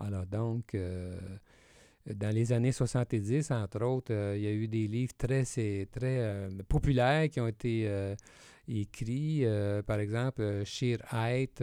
Alors, 0.00 0.24
donc, 0.24 0.74
dans 2.14 2.34
les 2.34 2.52
années 2.52 2.72
70, 2.72 3.50
entre 3.50 3.84
autres, 3.84 4.12
il 4.36 4.42
y 4.42 4.46
a 4.46 4.52
eu 4.52 4.68
des 4.68 4.86
livres 4.86 5.12
très, 5.16 5.44
très 5.44 6.48
populaires 6.68 7.28
qui 7.28 7.40
ont 7.40 7.48
été 7.48 8.14
écrits. 8.66 9.44
par 9.86 10.00
exemple, 10.00 10.62
Sheer 10.64 10.98
Height, 11.12 11.62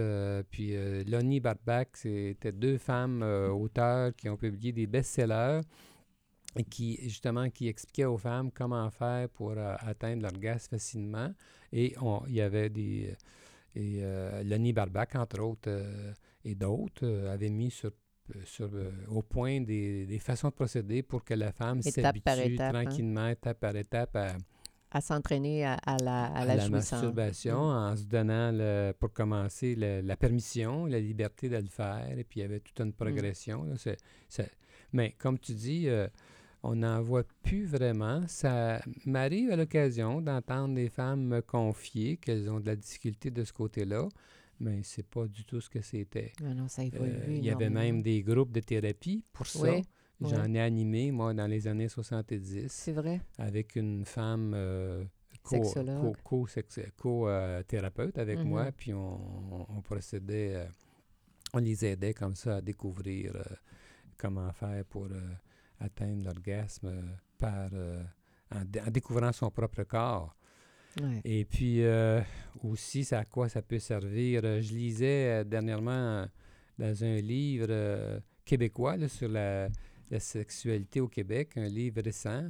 puis 0.49 0.75
Lonnie 1.05 1.39
Barbach, 1.39 1.87
c'était 1.93 2.51
deux 2.51 2.77
femmes 2.77 3.23
auteurs 3.23 4.15
qui 4.15 4.29
ont 4.29 4.37
publié 4.37 4.71
des 4.71 4.87
best-sellers 4.87 5.61
qui 6.63 6.97
justement 7.03 7.49
qui 7.49 7.67
expliquait 7.67 8.05
aux 8.05 8.17
femmes 8.17 8.51
comment 8.51 8.89
faire 8.89 9.29
pour 9.29 9.51
euh, 9.51 9.75
atteindre 9.79 10.23
l'orgasme 10.23 10.69
facilement. 10.71 11.33
Et 11.71 11.95
il 12.27 12.33
y 12.33 12.41
avait 12.41 12.69
des 12.69 13.15
et 13.77 13.99
euh, 14.01 14.41
Lenny 14.43 14.71
Barbac, 14.71 15.15
entre 15.15 15.41
autres, 15.41 15.67
euh, 15.67 16.13
et 16.45 16.55
d'autres, 16.55 17.27
avaient 17.27 17.49
mis 17.49 17.69
sur, 17.69 17.91
sur 18.43 18.69
au 19.09 19.21
point 19.21 19.61
des, 19.61 20.05
des, 20.05 20.19
façons 20.19 20.49
de 20.49 20.53
procéder 20.53 21.03
pour 21.03 21.23
que 21.23 21.33
la 21.33 21.51
femme 21.51 21.81
s'habitue 21.81 22.57
hein. 22.59 22.71
tranquillement, 22.71 23.27
étape 23.27 23.59
par 23.59 23.75
étape, 23.75 24.15
à, 24.15 24.35
à 24.91 25.01
s'entraîner 25.01 25.65
à, 25.65 25.77
la, 26.01 26.25
à, 26.25 26.45
la, 26.45 26.69
masturbation 26.69 27.69
mm. 27.69 27.75
en 27.75 27.95
se 27.97 28.03
donnant, 28.03 28.51
le, 28.53 28.93
pour 28.99 29.11
commencer, 29.11 29.75
la 29.75 30.15
permission, 30.15 30.85
la 30.85 30.99
liberté 30.99 31.49
de 31.49 31.57
le 31.57 31.67
faire. 31.67 32.17
Et 32.17 32.23
puis, 32.23 32.39
il 32.39 32.43
y 32.43 32.45
avait 32.45 32.61
toute 32.61 32.79
une 32.79 32.89
mm. 32.89 32.93
progression. 32.93 33.65
mais 34.93 35.11
comme 35.17 35.37
tu 35.37 35.53
dis, 35.53 35.87
on 36.65 36.75
n'en 36.77 37.01
voit 37.01 37.23
plus 37.43 37.65
vraiment. 37.65 38.21
Ça 38.27 38.81
m'arrive 39.05 39.51
à 39.51 39.55
l'occasion 39.55 40.21
d'entendre 40.21 40.73
des 40.73 40.89
femmes 40.89 41.23
me 41.23 41.41
confier 41.41 42.17
qu'elles 42.17 42.49
ont 42.49 42.59
de 42.59 42.65
la 42.65 42.75
difficulté 42.75 43.29
de 43.29 43.43
ce 43.43 43.53
côté-là, 43.53 44.07
mais 44.59 44.81
c'est 44.83 45.07
pas 45.07 45.27
du 45.27 45.45
tout 45.45 45.61
ce 45.61 45.69
que 45.69 45.81
c'était. 45.81 46.33
Ah 46.43 46.53
non, 46.53 46.67
ça 46.67 46.81
euh, 46.83 47.25
Il 47.27 47.43
y 47.43 47.49
avait 47.49 47.69
même 47.69 48.01
des 48.01 48.21
groupes 48.23 48.51
de 48.51 48.59
thérapie 48.61 49.23
pour 49.33 49.47
ça. 49.47 49.75
J'en 50.21 50.53
ai 50.53 50.61
animé, 50.61 51.11
moi, 51.11 51.33
dans 51.33 51.47
les 51.47 51.67
années 51.67 51.89
70. 51.89 52.67
C'est 52.69 52.93
vrai? 52.93 53.19
Avec 53.37 53.75
une 53.75 54.05
femme 54.05 54.53
euh, 54.55 55.03
co-thérapeute 55.43 58.17
avec 58.17 58.39
mm-hmm. 58.39 58.45
moi, 58.45 58.71
puis 58.71 58.93
on, 58.93 59.81
procédait, 59.83 60.55
euh, 60.55 60.65
on 61.53 61.59
les 61.59 61.83
aidait 61.85 62.13
comme 62.13 62.35
ça 62.35 62.55
à 62.57 62.61
découvrir 62.61 63.33
comment 64.17 64.53
faire 64.53 64.85
pour 64.85 65.09
atteindre 65.79 66.23
l'orgasme 66.23 66.87
euh, 66.87 67.01
par 67.37 67.69
euh, 67.73 68.03
en, 68.53 68.91
découvrant 68.91 69.31
son 69.31 69.51
propre 69.51 69.83
corps. 69.83 70.35
Et 71.23 71.45
puis 71.45 71.83
euh, 71.83 72.21
aussi, 72.63 73.03
ça, 73.03 73.19
à 73.19 73.25
quoi 73.25 73.49
ça 73.49 73.61
peut 73.61 73.79
servir? 73.79 74.41
Je 74.43 74.73
lisais 74.73 75.45
dernièrement 75.45 76.25
dans 76.77 77.03
un 77.03 77.17
livre 77.17 78.21
québécois 78.45 79.07
sur 79.07 79.29
la, 79.29 79.69
la, 80.11 80.19
sexualité 80.19 81.01
au 81.01 81.07
Québec, 81.07 81.57
un 81.57 81.67
livre 81.67 82.01
récent, 82.01 82.49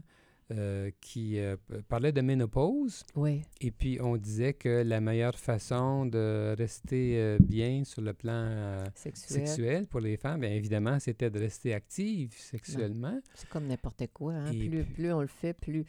euh, 0.51 0.91
qui 1.01 1.39
euh, 1.39 1.55
parlait 1.89 2.11
de 2.11 2.21
ménopause. 2.21 3.03
Oui. 3.15 3.41
Et 3.61 3.71
puis, 3.71 3.97
on 3.99 4.15
disait 4.15 4.53
que 4.53 4.83
la 4.83 5.01
meilleure 5.01 5.39
façon 5.39 6.05
de 6.05 6.53
rester 6.55 7.17
euh, 7.17 7.39
bien 7.41 7.83
sur 7.83 8.03
le 8.03 8.13
plan 8.13 8.83
sexuel. 8.93 9.87
pour 9.87 10.01
les 10.01 10.17
femmes, 10.17 10.41
bien 10.41 10.51
évidemment, 10.51 10.99
c'était 10.99 11.31
de 11.31 11.39
rester 11.39 11.73
active 11.73 12.35
sexuellement. 12.37 13.19
C'est 13.33 13.49
comme 13.49 13.65
n'importe 13.65 14.05
quoi. 14.13 14.33
Hein. 14.33 14.51
Plus, 14.51 14.83
plus 14.83 15.11
on 15.11 15.21
le 15.21 15.27
fait, 15.27 15.53
plus, 15.53 15.83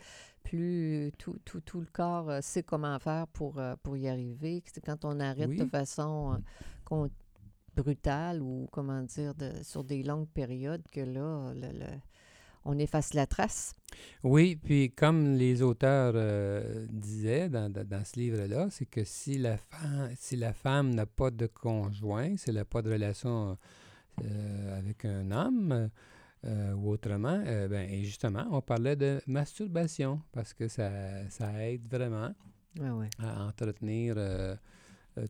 plus 0.49 1.13
tout, 1.19 1.37
tout, 1.45 1.61
tout 1.61 1.81
le 1.81 1.87
corps 1.93 2.43
sait 2.43 2.63
comment 2.63 2.99
faire 2.99 3.27
pour, 3.29 3.61
pour 3.83 3.97
y 3.97 4.09
arriver. 4.09 4.63
Quand 4.85 5.05
on 5.05 5.21
arrête 5.21 5.51
de 5.51 5.67
façon 5.67 6.41
brutale 7.75 8.43
ou, 8.43 8.69
comment 8.73 9.03
dire, 9.03 9.35
de, 9.35 9.53
sur 9.63 9.85
des 9.85 10.03
longues 10.03 10.29
périodes, 10.29 10.83
que 10.91 11.01
là, 11.01 11.53
le 11.55 11.87
on 12.67 12.79
efface 12.79 13.15
la 13.15 13.27
trace. 13.27 13.75
Oui, 14.23 14.57
puis 14.57 14.91
comme 14.91 15.35
les 15.35 15.63
auteurs 15.63 16.13
euh, 16.17 16.87
disaient 16.91 17.49
dans, 17.49 17.73
ce 18.05 18.19
livre-là, 18.19 18.69
c'est 18.71 18.87
que 18.87 19.05
si 19.05 19.39
la, 19.39 19.57
femme, 19.57 20.11
si 20.17 20.37
la 20.37 20.53
femme 20.53 20.95
n'a 20.95 21.07
pas 21.07 21.31
de 21.31 21.47
conjoint, 21.47 22.37
si 22.37 22.51
elle 22.51 22.57
n'a 22.57 22.65
pas 22.65 22.83
de 22.83 22.93
relation 22.93 23.57
euh, 24.25 24.79
avec 24.79 25.05
un 25.05 25.31
homme 25.31 25.89
euh, 26.47 26.73
ou 26.75 26.91
autrement, 26.91 27.39
ben, 27.39 27.91
et 27.91 28.05
justement, 28.05 28.47
on 28.51 28.61
parlait 28.61 28.97
de 28.97 29.21
masturbation 29.27 30.21
parce 30.33 30.55
que 30.55 30.69
ça, 30.69 30.91
aide 31.61 31.87
vraiment 31.89 32.35
à 33.19 33.45
entretenir 33.45 34.17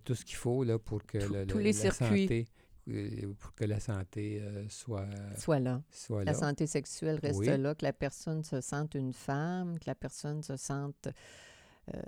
tout 0.04 0.14
ce 0.14 0.24
qu'il 0.24 0.36
faut 0.36 0.64
là, 0.64 0.78
pour 0.78 1.04
que 1.04 1.18
le, 1.18 1.46
tous 1.46 1.58
les 1.58 1.72
circuits. 1.72 2.46
Euh, 2.88 3.34
pour 3.40 3.52
que 3.54 3.64
la 3.64 3.80
santé 3.80 4.40
euh, 4.40 4.64
soit, 4.68 5.08
soit 5.36 5.58
là. 5.58 5.82
la 6.24 6.34
santé 6.34 6.68
sexuelle 6.68 7.18
reste 7.20 7.44
là, 7.44 7.74
que 7.74 7.84
la 7.84 7.92
personne 7.92 8.44
se 8.44 8.60
sente 8.60 8.94
une 8.94 9.12
femme, 9.12 9.80
que 9.80 9.86
la 9.88 9.96
personne 9.96 10.44
se 10.44 10.56
sente 10.56 11.08
euh, 11.92 12.00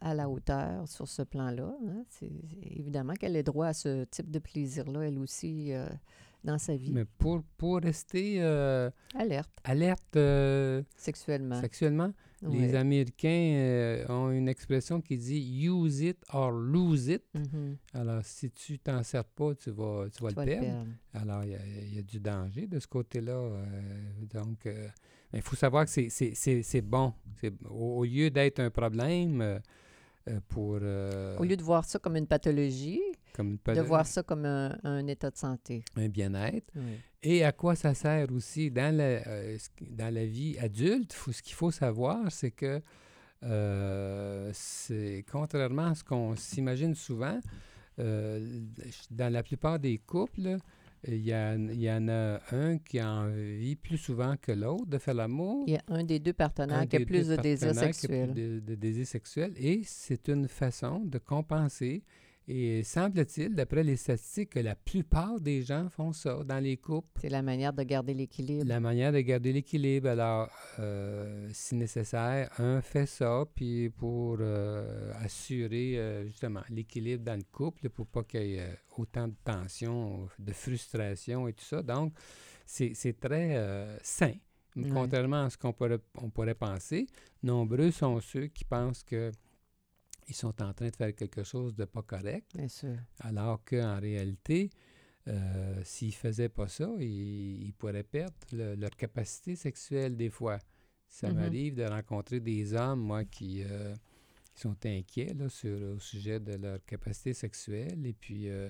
à 0.00 0.14
la 0.14 0.28
hauteur 0.28 0.86
sur 0.86 1.08
ce 1.08 1.22
plan-là. 1.22 1.76
Hein. 1.84 2.04
C'est 2.10 2.30
évidemment 2.62 3.14
qu'elle 3.14 3.34
ait 3.34 3.42
droit 3.42 3.66
à 3.66 3.72
ce 3.72 4.04
type 4.04 4.30
de 4.30 4.38
plaisir-là, 4.38 5.00
elle 5.00 5.18
aussi, 5.18 5.72
dans 6.44 6.58
sa 6.58 6.76
vie. 6.76 6.92
Mais 6.92 7.04
pour, 7.04 7.42
pour 7.56 7.80
rester 7.80 8.42
alerte, 9.14 9.50
alerte 9.64 10.18
sexuellement, 10.96 11.60
sexuellement 11.60 12.12
les 12.48 12.74
Américains 12.74 13.52
euh, 13.54 14.06
ont 14.08 14.30
une 14.30 14.48
expression 14.48 15.00
qui 15.00 15.18
dit 15.18 15.66
use 15.66 16.00
it 16.00 16.18
or 16.32 16.50
lose 16.50 17.08
it. 17.08 17.22
Mm-hmm. 17.34 17.76
Alors, 17.94 18.24
si 18.24 18.50
tu 18.50 18.78
t'en 18.78 19.02
sers 19.02 19.24
pas, 19.24 19.54
tu 19.54 19.70
vas, 19.70 20.06
tu 20.10 20.22
vas, 20.22 20.30
le, 20.30 20.34
perdre. 20.34 20.86
Alors, 21.12 21.44
il 21.44 21.94
y, 21.94 21.98
a 21.98 22.02
du 22.02 22.18
danger 22.18 22.66
de 22.66 22.78
ce 22.78 22.86
côté-là. 22.86 23.32
Euh, 23.32 23.62
donc, 24.32 24.64
euh, 24.66 24.88
il 25.34 25.42
faut 25.42 25.56
savoir 25.56 25.84
que 25.84 25.90
c'est 25.90 26.82
bon. 26.82 27.12
Au, 27.68 27.98
au, 27.98 28.04
lieu 28.04 28.30
d'être 28.30 28.60
un 28.60 28.70
problème, 28.70 29.60
pour... 30.48 30.76
Au 30.76 31.44
lieu 31.44 31.56
de 31.56 31.62
voir 31.62 31.84
ça 31.84 31.98
comme 31.98 32.16
une 32.16 32.26
pathologie, 32.26 33.00
de 33.38 33.80
voir 33.80 34.06
ça 34.06 34.22
comme 34.22 34.44
un, 34.44 35.06
état 35.06 35.30
de 35.30 35.36
santé. 35.36 35.84
Un 35.96 36.08
bien-être. 36.08 36.72
Et 37.22 37.44
à 37.44 37.52
quoi 37.52 37.74
ça 37.74 37.94
sert 37.94 38.32
aussi 38.32 38.70
dans 38.70 38.96
la, 38.96 39.26
euh, 39.26 39.58
dans 39.80 40.12
la 40.12 40.24
vie 40.24 40.58
adulte? 40.58 41.12
ce 41.12 41.42
qu'il 41.42 41.54
faut 41.54 41.70
savoir, 41.70 42.30
c'est 42.30 42.50
que 42.50 42.80
euh, 43.42 44.50
c'est 44.54 45.24
contrairement 45.30 45.88
à 45.88 45.94
ce 45.94 46.04
qu'on 46.04 46.34
s'imagine 46.36 46.94
souvent, 46.94 47.38
euh, 47.98 48.60
dans 49.10 49.32
la 49.32 49.42
plupart 49.42 49.78
des 49.78 49.98
couples, 49.98 50.56
il 51.06 51.14
y, 51.14 51.30
il 51.30 51.80
y, 51.80 51.90
en 51.90 52.08
a 52.08 52.40
un 52.52 52.78
qui 52.78 52.98
a 52.98 53.10
envie 53.10 53.74
plus 53.76 53.96
souvent 53.96 54.36
que 54.36 54.52
l'autre 54.52 54.86
de 54.86 54.98
faire 54.98 55.14
l'amour. 55.14 55.64
Il 55.66 55.72
y 55.72 55.76
a 55.76 55.82
un 55.88 56.04
des 56.04 56.18
deux 56.18 56.34
partenaires 56.34 56.86
qui 56.86 56.96
a 56.96 57.00
plus 57.00 57.28
de 57.28 57.36
désirs 57.36 57.74
sexuels. 57.74 58.34
De, 58.34 58.60
de 58.60 58.74
désirs 58.74 59.06
sexuels. 59.06 59.54
Et 59.56 59.80
c'est 59.84 60.28
une 60.28 60.46
façon 60.46 61.00
de 61.00 61.18
compenser 61.18 62.02
et 62.52 62.82
semble-t-il, 62.82 63.54
d'après 63.54 63.84
les 63.84 63.94
statistiques, 63.94 64.50
que 64.50 64.58
la 64.58 64.74
plupart 64.74 65.40
des 65.40 65.62
gens 65.62 65.88
font 65.88 66.12
ça 66.12 66.42
dans 66.42 66.58
les 66.58 66.76
couples. 66.76 67.06
C'est 67.20 67.28
la 67.28 67.42
manière 67.42 67.72
de 67.72 67.84
garder 67.84 68.12
l'équilibre. 68.12 68.64
La 68.66 68.80
manière 68.80 69.12
de 69.12 69.20
garder 69.20 69.52
l'équilibre. 69.52 70.08
Alors, 70.08 70.50
euh, 70.80 71.48
si 71.52 71.76
nécessaire, 71.76 72.50
un 72.58 72.80
fait 72.80 73.06
ça, 73.06 73.44
puis 73.54 73.90
pour 73.90 74.38
euh, 74.40 75.12
assurer 75.22 75.96
euh, 75.96 76.26
justement 76.26 76.62
l'équilibre 76.70 77.22
dans 77.22 77.36
le 77.36 77.44
couple, 77.52 77.88
pour 77.88 78.08
pas 78.08 78.24
qu'il 78.24 78.42
y 78.42 78.54
ait 78.56 78.78
autant 78.98 79.28
de 79.28 79.36
tension, 79.44 80.28
de 80.36 80.52
frustration 80.52 81.46
et 81.46 81.52
tout 81.52 81.64
ça. 81.64 81.82
Donc, 81.82 82.12
c'est 82.66 83.20
très 83.20 83.86
sain. 84.02 84.34
Contrairement 84.92 85.44
à 85.44 85.50
ce 85.50 85.56
qu'on 85.56 85.72
pourrait, 85.72 85.98
on 86.16 86.30
pourrait 86.30 86.54
penser, 86.54 87.06
nombreux 87.42 87.92
sont 87.92 88.20
ceux 88.20 88.46
qui 88.46 88.64
pensent 88.64 89.02
que 89.04 89.30
ils 90.28 90.34
sont 90.34 90.62
en 90.62 90.72
train 90.72 90.88
de 90.88 90.96
faire 90.96 91.14
quelque 91.14 91.42
chose 91.42 91.74
de 91.74 91.84
pas 91.84 92.02
correct. 92.02 92.46
Bien 92.54 92.68
sûr. 92.68 92.96
Alors 93.20 93.64
qu'en 93.64 93.98
réalité, 94.00 94.70
euh, 95.28 95.80
s'ils 95.84 96.08
ne 96.08 96.12
faisaient 96.12 96.48
pas 96.48 96.68
ça, 96.68 96.88
ils, 96.98 97.72
pourraient 97.78 98.02
perdre 98.02 98.34
leur 98.52 98.90
capacité 98.90 99.56
sexuelle 99.56 100.16
des 100.16 100.30
fois. 100.30 100.58
Ça 101.08 101.28
mm-hmm. 101.28 101.34
m'arrive 101.34 101.74
de 101.74 101.84
rencontrer 101.84 102.40
des 102.40 102.74
hommes, 102.74 103.00
moi, 103.00 103.24
qui, 103.24 103.62
euh, 103.64 103.94
sont 104.54 104.76
inquiets 104.84 105.34
là, 105.34 105.48
sur, 105.48 105.96
au 105.96 105.98
sujet 105.98 106.38
de 106.40 106.54
leur 106.54 106.84
capacité 106.84 107.32
sexuelle. 107.32 108.04
Et 108.06 108.12
puis, 108.12 108.48
euh, 108.48 108.68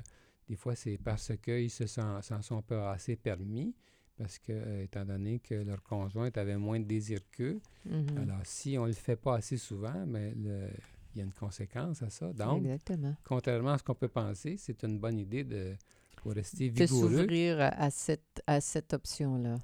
des 0.49 0.57
fois, 0.57 0.75
c'est 0.75 0.99
parce 0.99 1.33
qu'ils 1.43 1.71
s'en 1.71 2.43
sont 2.43 2.63
pas 2.63 2.93
assez 2.93 3.17
permis, 3.17 3.75
parce 4.17 4.39
que, 4.39 4.83
étant 4.83 5.05
donné 5.05 5.39
que 5.41 5.55
leur 5.55 5.83
conjointe 5.83 6.37
avait 6.39 6.57
moins 6.57 6.81
de 6.81 6.85
désir 6.85 7.19
qu'eux, 7.31 7.61
Mhm. 7.85 8.19
alors 8.19 8.41
si 8.45 8.77
on 8.79 8.83
ne 8.83 8.89
le 8.89 8.95
fait 8.95 9.17
pas 9.17 9.37
assez 9.37 9.57
souvent, 9.57 10.05
mais 10.07 10.33
le- 10.35 10.69
il 11.15 11.19
y 11.19 11.21
a 11.23 11.25
une 11.25 11.33
conséquence 11.33 12.03
à 12.03 12.11
ça. 12.11 12.33
Donc, 12.33 12.65
Exactement. 12.65 13.15
contrairement 13.25 13.73
à 13.73 13.79
ce 13.79 13.83
qu'on 13.85 13.95
peut 13.95 14.09
penser, 14.09 14.57
c'est 14.59 14.83
une 14.85 14.99
bonne 14.99 15.19
idée 15.19 15.45
de 15.45 15.75
pour 16.17 16.33
rester 16.33 16.71
De 16.71 16.85
vigoureux. 16.85 17.11
s'ouvrir 17.19 17.61
à- 17.61 17.91
cette, 17.91 18.43
à 18.47 18.61
cette 18.61 18.93
option-là. 18.93 19.57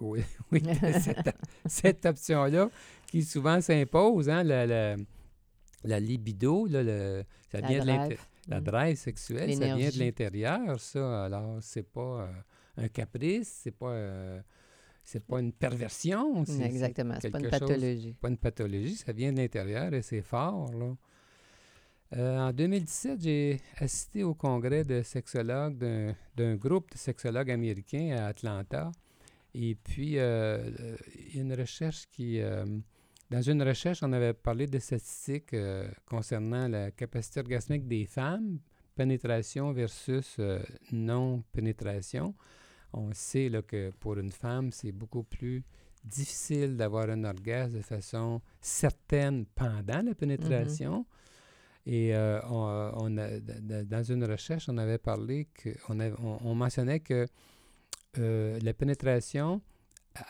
Oui, 0.00 0.20
oui, 0.52 0.62
cette, 1.00 1.34
cette 1.66 2.06
option-là 2.06 2.68
qui 3.08 3.22
souvent 3.24 3.60
s'impose, 3.60 4.28
hein, 4.28 4.42
la, 4.44 4.66
la, 4.66 4.96
la 5.84 6.00
libido, 6.00 6.66
là, 6.66 6.82
le- 6.82 7.24
ça 7.50 7.60
La 7.60 7.68
vient 7.68 7.80
de 7.80 7.84
drive. 7.86 8.20
la 8.48 8.60
Mm. 8.60 8.64
drive 8.64 8.96
sexuelle, 8.96 9.54
ça 9.56 9.74
vient 9.74 9.90
de 9.90 9.98
l'intérieur, 9.98 10.78
ça. 10.80 11.24
Alors, 11.24 11.58
c'est 11.60 11.82
pas 11.82 12.22
euh, 12.22 12.32
un 12.76 12.88
caprice, 12.88 13.60
c'est 13.64 13.70
pas, 13.76 13.90
euh, 13.90 14.40
c'est 15.08 15.24
pas 15.24 15.38
une 15.40 15.52
perversion, 15.52 16.44
Exactement. 16.60 17.14
C'est 17.22 17.30
pas 17.30 17.38
une 17.38 17.44
quelque 17.44 17.58
chose- 17.60 17.68
pathologie. 17.68 18.16
pas 18.20 18.28
une 18.28 18.36
pathologie, 18.36 18.96
ça 18.96 19.12
vient 19.12 19.32
de 19.32 19.38
l'intérieur 19.38 19.94
et 19.94 20.02
c'est 20.02 20.20
fort, 20.22 20.70
là. 20.74 20.96
Euh, 22.16 22.38
en 22.38 22.52
2017, 22.52 23.20
j'ai 23.22 23.60
assisté 23.78 24.22
au 24.24 24.34
congrès 24.34 24.84
de 24.84 25.02
sexologues 25.02 25.76
d'un- 26.36 26.56
groupe 26.56 26.90
de 26.92 26.98
sexologues 26.98 27.50
américains 27.50 28.16
à 28.18 28.26
Atlanta. 28.26 28.90
Et 29.54 29.74
puis, 29.74 30.18
euh, 30.18 30.70
euh, 30.80 30.96
il 31.30 31.36
y 31.36 31.38
a 31.38 31.42
une 31.42 31.54
recherche 31.54 32.06
qui... 32.10 32.40
euh, 32.40 32.64
dans 33.30 33.42
une 33.42 33.62
recherche, 33.62 34.02
on 34.04 34.12
avait 34.12 34.34
parlé 34.34 34.66
de 34.68 34.78
statistiques 34.78 35.54
concernant 36.04 36.68
la 36.68 36.90
capacité 36.92 37.40
orgasmique 37.40 37.86
des 37.88 38.06
femmes, 38.06 38.58
pénétration 38.94 39.72
versus 39.72 40.38
non-pénétration. 40.92 42.34
On 42.96 43.12
sait 43.12 43.48
là, 43.48 43.62
que 43.62 43.90
pour 44.00 44.16
une 44.18 44.32
femme, 44.32 44.72
c'est 44.72 44.92
beaucoup 44.92 45.22
plus 45.22 45.62
difficile 46.02 46.76
d'avoir 46.76 47.08
un 47.10 47.24
orgasme 47.24 47.76
de 47.76 47.82
façon 47.82 48.40
certaine 48.60 49.44
pendant 49.46 50.02
la 50.02 50.14
pénétration. 50.14 51.04
Et 51.84 52.14
euh, 52.16 52.40
on, 52.48 52.92
on 52.94 53.16
a- 53.18 53.38
d- 53.38 53.60
d- 53.60 53.84
dans 53.84 54.02
une 54.02 54.24
recherche, 54.24 54.68
on 54.68 54.78
avait 54.78 54.98
parlé 54.98 55.46
que 55.54 55.70
on, 55.88 56.00
avait- 56.00 56.18
on- 56.20 56.38
on 56.44 56.54
mentionnait 56.54 57.00
que 57.00 57.26
euh, 58.18 58.58
la 58.62 58.72
pénétration 58.72 59.60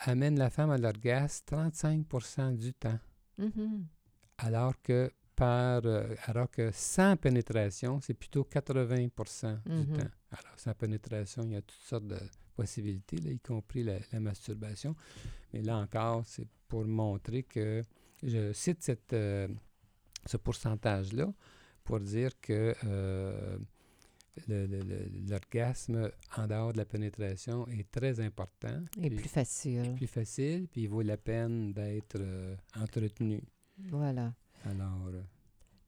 amène 0.05 0.37
la 0.37 0.49
femme 0.49 0.69
à 0.71 0.77
l'orgasme 0.77 1.45
35% 1.47 2.51
du 2.55 2.73
temps, 2.73 2.99
Mhm. 3.37 3.85
alors 4.39 4.73
que 4.81 5.09
par 5.35 5.81
euh, 5.85 6.15
alors 6.25 6.49
que 6.49 6.69
sans 6.73 7.15
pénétration, 7.15 8.01
c'est 8.01 8.13
plutôt 8.15 8.43
80% 8.43 9.57
du 9.65 9.71
Mhm. 9.71 9.97
temps. 9.97 10.09
Alors 10.31 10.57
sans 10.59 10.73
pénétration, 10.73 11.43
il 11.45 11.51
y 11.53 11.55
a 11.55 11.61
toutes 11.61 11.79
sortes 11.87 12.07
de 12.07 12.17
possibilités, 12.61 13.17
là, 13.17 13.31
y 13.31 13.39
compris 13.39 13.83
la, 13.83 13.97
la 14.11 14.19
masturbation. 14.19 14.95
Mais 15.53 15.61
là 15.61 15.77
encore, 15.77 16.23
c'est 16.25 16.47
pour 16.67 16.85
montrer 16.85 17.43
que 17.43 17.83
je 18.23 18.51
cite 18.53 18.81
cette, 18.83 19.13
euh, 19.13 19.47
ce 20.25 20.37
pourcentage-là 20.37 21.27
pour 21.83 21.99
dire 21.99 22.31
que 22.41 22.75
euh, 22.83 23.57
l'orgasme 25.29 26.11
en 26.35 26.47
dehors 26.47 26.73
de 26.73 26.77
la 26.77 26.85
pénétration 26.85 27.67
est 27.67 27.89
très 27.89 28.19
important. 28.19 28.79
Et 29.01 29.09
plus 29.09 29.29
facile. 29.29 29.93
plus 29.95 30.07
facile, 30.07 30.67
puis 30.71 30.81
il 30.83 30.89
vaut 30.89 31.01
la 31.03 31.17
peine 31.17 31.73
d'être 31.73 32.19
euh, 32.19 32.55
entretenu. 32.75 33.41
Voilà. 33.89 34.33
Alors, 34.65 35.07
euh, 35.13 35.21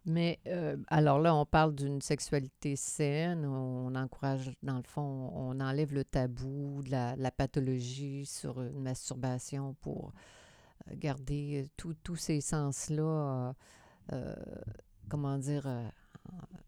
Mais 0.10 0.40
euh, 0.48 0.76
alors 0.88 1.20
là, 1.20 1.36
on 1.36 1.46
parle 1.46 1.76
d'une 1.76 2.02
sexualité 2.02 2.76
saine. 2.76 3.46
On 3.46 3.94
encourage, 3.96 4.52
dans 4.64 4.78
le 4.78 4.84
fond, 4.84 5.32
on 5.36 5.60
enlève 5.60 5.94
le 5.94 6.04
tabou 6.04 6.82
de 6.84 6.92
la, 6.92 7.16
la 7.16 7.32
pathologie 7.32 8.26
sur 8.26 8.62
une 8.62 8.82
masturbation 8.82 9.76
pour 9.82 10.12
euh, 10.90 10.96
garder 10.96 11.68
tout- 11.78 11.96
tous 12.04 12.16
ces 12.16 12.42
sens-là, 12.42 13.04
euh, 13.04 13.54
euh, 14.14 14.36
comment 15.10 15.38
dire, 15.38 15.68
euh, 15.68 15.88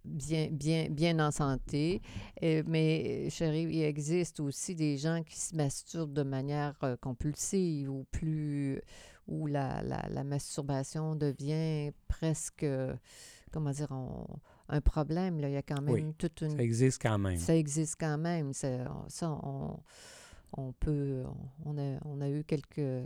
bien, 0.05 0.47
bien, 0.51 0.87
bien 0.89 1.19
en 1.19 1.31
santé. 1.31 2.01
Mais, 2.41 3.29
chérie, 3.29 3.63
il 3.71 3.83
existe 3.83 4.39
aussi 4.39 4.75
des 4.75 4.97
gens 4.97 5.23
qui 5.23 5.39
se 5.39 5.55
masturbent 5.55 6.13
de 6.13 6.23
manière 6.23 6.75
euh, 6.83 6.95
compulsive 6.97 7.89
ou 7.89 8.05
plus 8.11 8.81
où 9.27 9.47
la, 9.47 9.81
la, 9.83 10.07
la 10.09 10.23
masturbation 10.23 11.15
devient 11.15 11.91
presque, 12.07 12.65
comment 13.51 13.71
dire, 13.71 13.87
on- 13.91 14.25
un 14.69 14.79
problème. 14.81 15.39
Là. 15.41 15.49
Il 15.49 15.53
y 15.53 15.57
a 15.57 15.61
quand 15.61 15.81
même 15.81 15.93
Oui, 15.93 16.13
toute 16.17 16.41
une... 16.41 16.51
ça 16.55 16.63
existe 16.63 17.01
quand 17.01 17.17
même. 17.17 17.37
Ça 17.37 17.55
existe 17.55 17.97
quand 17.99 18.17
même. 18.17 18.53
Ça, 18.53 18.69
ça, 19.09 19.29
on, 19.43 19.77
on 20.57 20.71
peut... 20.73 21.23
On 21.65 21.77
a, 21.77 21.97
on 22.05 22.21
a 22.21 22.29
eu 22.29 22.43
quelques, 22.45 23.05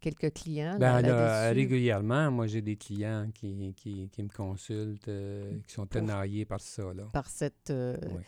quelques 0.00 0.32
clients 0.32 0.78
là, 0.78 1.02
Ben, 1.02 1.08
là, 1.08 1.50
régulièrement, 1.50 2.30
moi, 2.30 2.46
j'ai 2.46 2.62
des 2.62 2.76
clients 2.76 3.28
qui, 3.34 3.74
qui, 3.76 4.08
qui 4.10 4.22
me 4.22 4.28
consultent, 4.30 5.08
euh, 5.08 5.58
qui 5.66 5.74
sont 5.74 5.86
tenaillés 5.86 6.46
par 6.46 6.60
ça. 6.60 6.94
Là. 6.94 7.04
par 7.12 7.26
cette, 7.28 7.68
euh, 7.70 7.96
Oui. 8.10 8.22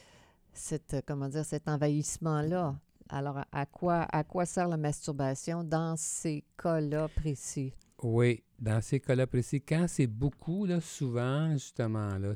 cette, 0.53 0.97
comment 1.07 1.29
dire, 1.31 1.45
cet 1.47 1.67
envahissement-là. 1.67 2.79
Alors, 3.13 3.39
à- 3.51 3.67
quoi, 3.67 4.03
à 4.13 4.23
quoi 4.25 4.47
sert 4.47 4.69
la 4.69 4.77
masturbation 4.77 5.65
dans 5.65 5.97
ces 5.97 6.45
cas-là 6.63 7.09
précis? 7.09 7.73
Oui, 8.03 8.43
dans 8.59 8.81
ces 8.81 9.01
cas-là 9.01 9.27
précis, 9.27 9.61
quand 9.61 9.87
c'est 9.89 10.07
beaucoup, 10.07 10.65
là, 10.65 10.81
souvent, 10.81 11.53
justement, 11.53 12.17
là, 12.19 12.33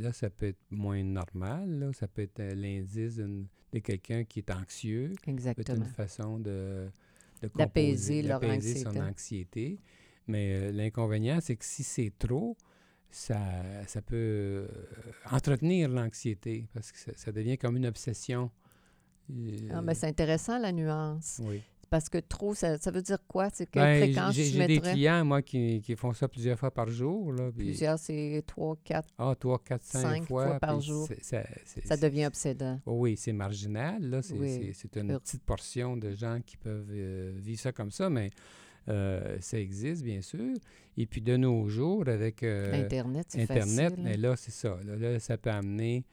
là, 0.00 0.12
ça 0.12 0.30
peut 0.30 0.46
être 0.46 0.58
moins 0.70 1.02
normal. 1.04 1.78
Là, 1.78 1.92
ça 1.92 2.08
peut 2.08 2.22
être 2.22 2.40
euh, 2.40 2.54
l'indice 2.54 3.16
de 3.16 3.78
quelqu'un 3.78 4.24
qui 4.24 4.40
est 4.40 4.50
anxieux. 4.50 5.12
peut 5.22 5.28
être 5.28 5.28
Exactement. 5.30 5.84
une 5.84 5.92
façon 5.92 6.40
de, 6.40 6.88
D'apaiser 7.54 8.22
leur 8.22 8.42
son 8.42 8.50
anxiété. 8.50 9.00
anxiété. 9.00 9.80
Mais 10.26 10.54
euh, 10.54 10.72
l'inconvénient, 10.72 11.38
c'est 11.40 11.54
que 11.56 11.64
si 11.64 11.84
c'est 11.84 12.12
trop, 12.18 12.56
ça, 13.10 13.38
ça 13.86 14.02
peut 14.02 14.16
euh, 14.16 14.68
entretenir 15.30 15.88
l'anxiété 15.88 16.66
parce 16.74 16.90
que 16.90 16.98
ça, 16.98 17.12
ça 17.14 17.30
devient 17.30 17.58
comme 17.58 17.76
une 17.76 17.86
obsession. 17.86 18.50
Euh, 19.30 19.68
Ah, 19.72 19.82
mais 19.82 19.94
c'est 19.94 20.06
intéressant, 20.06 20.58
la 20.58 20.72
nuance. 20.72 21.40
oui. 21.44 21.60
Parce 21.88 22.08
que 22.08 22.18
trop, 22.18 22.52
ça, 22.52 22.78
ça 22.78 22.90
veut 22.90 23.00
dire 23.00 23.18
quoi? 23.28 23.48
C'est 23.52 23.66
quelle 23.70 23.82
Ben, 23.84 24.02
fréquence 24.12 24.34
j'ai, 24.34 24.44
tu 24.46 24.50
j'ai 24.56 24.66
des 24.66 24.80
clients, 24.80 25.24
moi, 25.24 25.40
qui, 25.40 25.80
qui 25.82 25.94
font 25.94 26.12
ça 26.12 26.26
plusieurs 26.26 26.58
fois 26.58 26.72
par 26.72 26.88
jour. 26.88 27.32
Là, 27.32 27.50
puis, 27.56 27.66
Plusieurs, 27.66 27.96
c'est 27.96 28.42
trois, 28.44 28.76
quatre. 28.82 29.08
ah, 29.18 29.36
trois, 29.38 29.60
quatre, 29.62 29.84
cinq, 29.84 30.02
cinq 30.02 30.24
fois, 30.24 30.46
fois 30.48 30.58
par 30.58 30.80
jour. 30.80 31.08
ça, 31.22 31.44
Ça 31.84 31.96
devient 31.96 32.26
obsédant. 32.26 32.80
Oh 32.86 32.94
oui, 33.02 33.16
c'est 33.16 33.32
marginal. 33.32 34.02
Là, 34.02 34.20
c'est, 34.20 34.34
Oui. 34.34 34.72
une 34.96 35.16
petite 35.20 35.44
portion 35.44 35.96
de 35.96 36.10
gens 36.10 36.40
qui 36.44 36.56
peuvent 36.56 36.90
euh, 36.90 37.32
vivre 37.36 37.60
ça 37.60 37.70
comme 37.70 37.92
ça, 37.92 38.10
mais 38.10 38.30
euh, 38.88 39.36
ça 39.40 39.58
existe, 39.60 40.02
bien 40.02 40.22
sûr. 40.22 40.54
Et 40.96 41.06
puis 41.06 41.20
de 41.22 41.36
nos 41.36 41.68
jours, 41.68 42.08
avec 42.08 42.42
euh, 42.42 42.84
Internet, 42.84 43.26
c'est 43.28 43.42
Internet, 43.42 43.90
facile. 43.90 44.02
mais 44.04 44.14
hein. 44.14 44.20
là, 44.22 44.36
c'est 44.36 44.50
ça. 44.50 44.76
Là, 44.84 44.96
là, 44.96 45.20
ça 45.20 45.38
peut 45.38 45.50
amener 45.50 46.04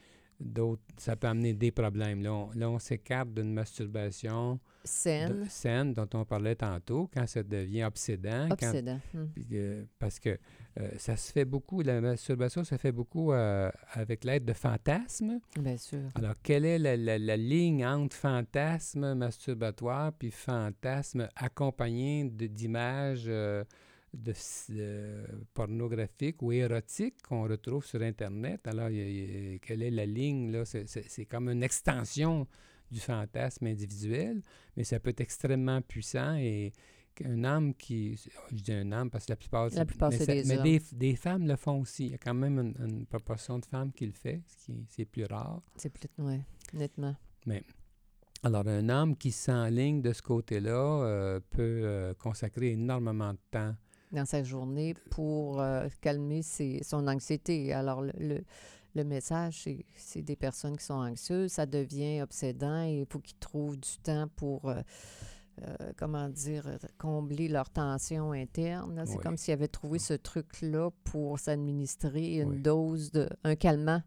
d'autres, 0.44 0.82
ça 0.98 1.16
peut 1.16 1.28
amener 1.28 1.54
des 1.54 1.72
problèmes. 1.72 2.22
Là, 2.22 2.34
on, 2.34 2.50
là, 2.54 2.70
on 2.70 2.80
s'écarte 2.80 3.34
d'une 3.34 3.54
masturbation 3.54 4.54
de- 4.56 4.60
Saine, 4.86 5.46
saine 5.50 5.94
dont 5.94 6.10
on 6.14 6.26
parlait 6.26 6.56
tantôt, 6.56 7.10
quand 7.14 7.26
ça 7.26 7.42
devient 7.42 7.86
obsédant. 7.86 8.50
quand- 8.50 8.68
obsédant. 8.68 9.00
hum. 9.16 9.30
puis, 9.34 9.48
euh, 9.54 9.84
parce 9.98 10.20
que 10.20 10.38
euh, 10.80 10.90
ça 10.98 11.16
se 11.16 11.32
fait 11.32 11.46
beaucoup, 11.46 11.82
la 11.82 12.02
masturbation 12.02 12.64
se 12.66 12.76
fait 12.76 12.92
beaucoup 12.92 13.32
euh, 13.32 13.72
avec 13.94 14.26
l'aide 14.26 14.44
de 14.44 14.52
fantasmes. 14.54 15.40
Bien 15.58 15.78
sûr. 15.78 16.00
Alors, 16.16 16.34
quelle 16.44 16.66
est 16.66 16.80
la, 16.80 16.98
la- 16.98 17.18
la 17.20 17.38
ligne 17.38 17.86
entre 17.86 18.16
fantasme 18.16 19.14
masturbatoire 19.14 20.12
puis 20.14 20.32
fantasme 20.32 21.30
accompagné 21.36 22.26
de- 22.26 22.48
d'images 22.48 23.26
euh, 23.28 23.64
de, 24.14 24.34
euh, 24.72 25.26
pornographiques 25.54 26.42
ou 26.42 26.52
érotiques 26.52 27.22
qu'on 27.24 27.44
retrouve 27.44 27.86
sur 27.86 28.02
Internet? 28.02 28.68
Alors, 28.68 28.90
y 28.90 29.02
a- 29.02 29.10
il 29.10 29.52
y 29.52 29.56
a- 29.56 29.60
quelle 29.60 29.82
est 29.84 29.92
la 29.92 30.06
ligne? 30.06 30.52
là? 30.52 30.66
C'est- 30.66 31.26
comme 31.26 31.50
une 31.50 31.64
extension 31.64 32.48
du 32.92 33.00
fantasme 33.00 33.66
individuel, 33.68 34.42
mais 34.78 34.84
ça 34.84 35.00
peut 35.00 35.10
être 35.10 35.22
extrêmement 35.22 35.82
puissant 35.82 36.36
et 36.36 36.72
un 37.26 37.44
homme 37.44 37.74
qui... 37.76 38.16
Je 38.52 38.56
dis 38.62 38.72
un 38.74 38.92
homme 38.92 39.10
parce 39.10 39.26
que 39.26 39.32
la 39.32 39.36
plupart... 39.36 39.70
La 39.72 39.86
plupart, 39.86 40.10
mais 40.10 40.18
c'est 40.18 40.26
ça- 40.26 40.34
des 40.34 40.44
Mais 40.46 40.80
des, 40.80 40.82
des 40.94 41.16
femmes 41.16 41.48
le 41.48 41.56
font 41.56 41.80
aussi. 41.82 42.06
Il 42.08 42.12
y 42.12 42.16
a 42.16 42.18
quand 42.18 42.34
même 42.34 42.60
une, 42.60 42.76
une 42.88 43.06
proportion 43.06 43.60
de 43.60 43.66
femmes 43.66 43.92
qui 43.94 44.06
le 44.06 44.12
fait, 44.14 44.42
ce 44.48 44.56
qui 44.66 44.86
c'est 44.90 45.06
plus 45.06 45.26
rare. 45.26 45.62
C'est 45.76 45.90
plus... 45.90 46.08
Oui, 46.20 46.40
nettement. 46.74 47.16
Alors, 48.44 48.68
un 48.68 48.90
homme 48.90 49.16
qui 49.16 49.32
s'enligne 49.32 50.02
de 50.02 50.12
ce 50.12 50.22
côté-là 50.22 50.72
euh, 51.04 51.40
peut 51.50 51.62
euh, 51.84 52.14
consacrer 52.16 52.72
énormément 52.72 53.32
de 53.34 53.40
temps. 53.52 53.76
Dans 54.14 54.26
sa 54.26 54.44
journée 54.44 54.94
pour 55.10 55.60
euh, 55.60 55.88
calmer 56.00 56.42
ses- 56.44 56.82
son 56.84 57.08
anxiété. 57.08 57.74
Alors, 57.74 58.02
le, 58.02 58.12
le, 58.18 58.44
le 58.96 59.04
message, 59.04 59.68
c'est- 59.96 60.22
des 60.22 60.36
personnes 60.38 60.78
qui 60.78 60.86
sont 60.86 60.94
anxieuses, 60.94 61.52
ça 61.52 61.66
devient 61.66 62.22
obsédant 62.22 62.84
et 62.84 63.00
il 63.02 63.06
faut 63.10 63.20
qu'ils 63.20 63.38
trouvent 63.40 63.78
du 63.78 63.98
temps 64.04 64.28
pour... 64.36 64.70
euh, 64.70 64.82
euh, 65.62 65.92
comment 65.98 66.30
dire, 66.30 66.66
combler 66.98 67.48
leur 67.48 67.70
tension 67.70 68.32
interne. 68.32 69.04
C'est 69.06 69.18
Oui. 69.18 69.22
comme 69.22 69.38
s'ils 69.38 69.54
avaient 69.54 69.68
trouvé 69.68 70.00
ce 70.00 70.16
truc-là 70.16 70.90
pour 71.04 71.38
s'administrer 71.38 72.38
une 72.38 72.50
Oui. 72.50 72.62
dose 72.62 73.12
de, 73.12 73.30
un 73.44 73.56
calmant. 73.56 74.02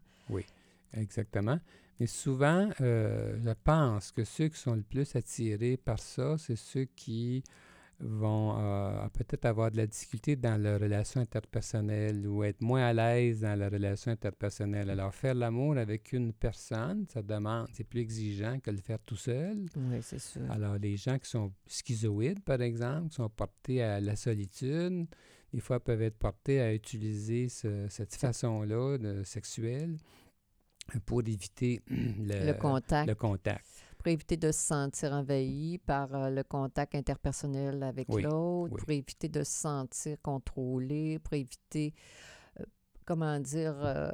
Exactement. 0.93 1.57
Mais 1.99 2.07
souvent, 2.07 2.69
euh, 2.81 3.37
je 3.43 3.51
pense 3.63 4.11
que 4.11 4.23
ceux 4.23 4.49
qui 4.49 4.59
sont 4.59 4.75
le 4.75 4.81
plus 4.83 5.15
attirés 5.15 5.77
par 5.77 5.99
ça, 5.99 6.37
c'est 6.37 6.55
ceux 6.57 6.85
qui 6.95 7.43
vont 7.99 8.55
euh, 8.57 9.07
peut-être 9.09 9.45
avoir 9.45 9.71
de 9.71 9.77
la 9.77 9.87
difficulté 9.87 10.35
dans 10.35 10.61
leur 10.61 10.79
relation 10.79 11.19
interpersonnelle 11.19 12.27
ou 12.27 12.43
être 12.43 12.61
moins 12.61 12.85
à 12.85 12.93
l'aise 12.93 13.41
dans 13.41 13.57
la 13.57 13.69
relation 13.69 14.11
interpersonnelle. 14.11 14.89
Alors, 14.89 15.13
faire 15.13 15.33
l'amour 15.33 15.77
avec 15.77 16.13
une 16.13 16.33
personne, 16.33 17.05
ça 17.11 17.21
demande, 17.21 17.67
c'est 17.73 17.83
plus 17.83 18.01
exigeant 18.01 18.59
que 18.59 18.69
le 18.69 18.77
faire 18.77 18.99
tout 18.99 19.15
seul. 19.15 19.65
Oui, 19.75 19.97
c'est 20.01 20.19
sûr. 20.19 20.49
Alors, 20.51 20.77
les 20.77 20.95
gens 20.95 21.17
qui 21.17 21.29
sont 21.29 21.51
schizoïdes, 21.65 22.43
par 22.43 22.61
exemple, 22.61 23.09
qui 23.09 23.15
sont 23.15 23.29
portés 23.29 23.81
à 23.81 23.99
la 23.99 24.15
solitude, 24.15 25.07
des 25.51 25.59
fois 25.59 25.79
peuvent 25.79 26.01
être 26.01 26.17
portés 26.17 26.61
à 26.61 26.73
utiliser 26.73 27.49
cette 27.49 28.15
façon-là 28.15 28.97
sexuelle 29.23 29.97
pour 31.05 31.21
éviter 31.21 31.81
le, 31.89 32.53
contact. 32.53 33.07
le 33.07 33.15
contact 33.15 33.86
pour 34.07 34.13
éviter 34.13 34.37
de 34.37 34.53
se 34.53 34.61
sentir 34.61 35.11
envahi 35.11 35.79
par 35.79 36.15
euh, 36.15 36.29
le 36.29 36.41
contact 36.41 36.95
interpersonnel 36.95 37.83
avec 37.83 38.07
l'autre, 38.07 38.77
pour 38.77 38.89
éviter 38.89 39.27
de 39.27 39.43
se 39.43 39.51
sentir 39.51 40.15
contrôlé, 40.21 41.19
pour 41.19 41.33
éviter, 41.33 41.93
euh, 42.57 42.63
comment 43.03 43.37
dire, 43.41 43.75
euh, 43.83 44.09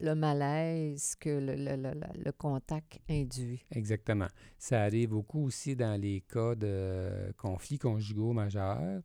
le 0.00 0.14
malaise 0.14 1.16
que 1.16 1.28
le, 1.28 1.54
le, 1.76 2.00
le, 2.24 2.32
contact 2.32 2.98
induit. 3.10 3.62
Exactement. 3.72 4.28
Ça 4.56 4.80
arrive 4.84 5.10
beaucoup 5.10 5.44
aussi 5.44 5.76
dans 5.76 6.00
les 6.00 6.22
cas 6.22 6.54
de 6.54 7.30
conflits 7.36 7.78
conjugaux 7.78 8.32
majeurs. 8.32 9.02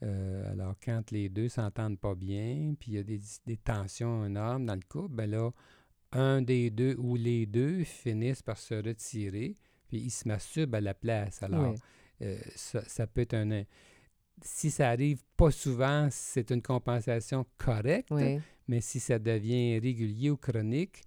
alors, 0.00 0.76
quand 0.80 1.10
les 1.10 1.28
deux 1.28 1.48
s'entendent 1.48 1.98
pas 1.98 2.14
bien, 2.14 2.74
puis 2.78 2.92
il 2.92 2.94
y 2.94 2.98
a 2.98 3.02
des, 3.02 3.20
des 3.46 3.56
tensions 3.56 4.26
énormes 4.26 4.64
dans 4.64 4.76
le 4.76 4.86
couple, 4.88 5.14
ben 5.14 5.28
là, 5.28 5.50
un 6.14 6.42
des 6.42 6.70
deux 6.70 6.94
ou 6.98 7.16
les 7.16 7.46
deux 7.46 7.84
finissent 7.84 8.42
par 8.42 8.58
se 8.58 8.74
retirer, 8.74 9.56
puis 9.88 9.98
ils 9.98 10.10
se 10.10 10.26
masturbent 10.26 10.76
à 10.76 10.80
la 10.80 10.94
place. 10.94 11.42
Alors, 11.42 11.74
euh, 12.22 12.38
ça, 12.54 13.06
peut 13.06 13.22
être 13.22 13.34
un... 13.34 13.64
Si 14.42 14.70
ça 14.70 14.88
arrive 14.88 15.22
pas 15.36 15.50
souvent, 15.50 16.08
c'est 16.10 16.50
une 16.50 16.62
compensation 16.62 17.46
correcte, 17.58 18.12
mais 18.66 18.80
si 18.80 19.00
ça 19.00 19.18
devient 19.18 19.78
régulier 19.78 20.30
ou 20.30 20.36
chronique, 20.36 21.02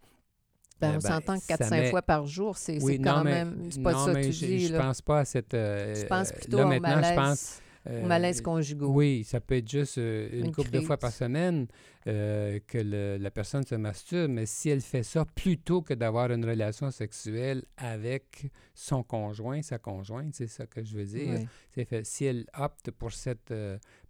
ben, 0.80 0.90
on 0.90 0.94
ben, 0.94 1.00
s'entend 1.00 1.40
que 1.40 1.46
4-5 1.46 1.90
fois 1.90 2.02
par 2.04 2.28
jour, 2.28 2.56
c'est 2.56 2.78
quand 3.00 3.24
même. 3.24 3.70
C'est 3.72 3.82
pas 3.82 3.94
ça 4.06 4.14
que 4.14 4.26
tu 4.26 4.32
je, 4.32 4.46
dis. 4.46 4.68
Je 4.68 4.76
pense 4.76 5.02
pas 5.02 5.20
à 5.20 5.26
cette. 5.26 5.54
Euh, 5.56 5.96
je 5.96 6.06
pense 6.06 6.32
plutôt 6.32 6.58
là, 6.58 6.66
maintenant, 6.66 7.02
je 7.02 7.16
pense 7.16 7.62
euh, 7.90 8.06
malaise 8.06 8.42
conjugaux. 8.42 8.88
Oui, 8.88 9.24
ça 9.24 9.40
peut 9.40 9.56
être 9.56 9.70
juste 9.70 9.98
euh, 9.98 10.30
une, 10.32 10.52
couple 10.52 10.72
de 10.72 10.82
fois 10.82 10.98
par 10.98 11.12
semaine 11.12 11.68
euh, 12.08 12.60
que 12.68 12.78
la 13.18 13.32
personne 13.32 13.66
se 13.66 13.76
masturbe, 13.76 14.32
mais 14.32 14.46
si 14.46 14.70
elle 14.70 14.82
fait 14.82 15.04
ça 15.04 15.26
plutôt 15.26 15.82
que 15.82 15.94
d'avoir 15.94 16.32
une 16.32 16.46
relation 16.46 16.92
sexuelle 16.92 17.64
avec 17.78 18.50
son 18.74 19.04
conjoint, 19.04 19.62
sa 19.62 19.78
conjointe, 19.78 20.36
c'est 20.36 20.48
ça 20.48 20.66
que 20.66 20.84
je 20.84 20.98
veux 20.98 21.06
dire. 21.06 21.48
Fait, 21.72 22.06
si 22.06 22.26
elle 22.26 22.46
opte 22.58 22.92
pour 22.92 23.12
cette 23.12 23.54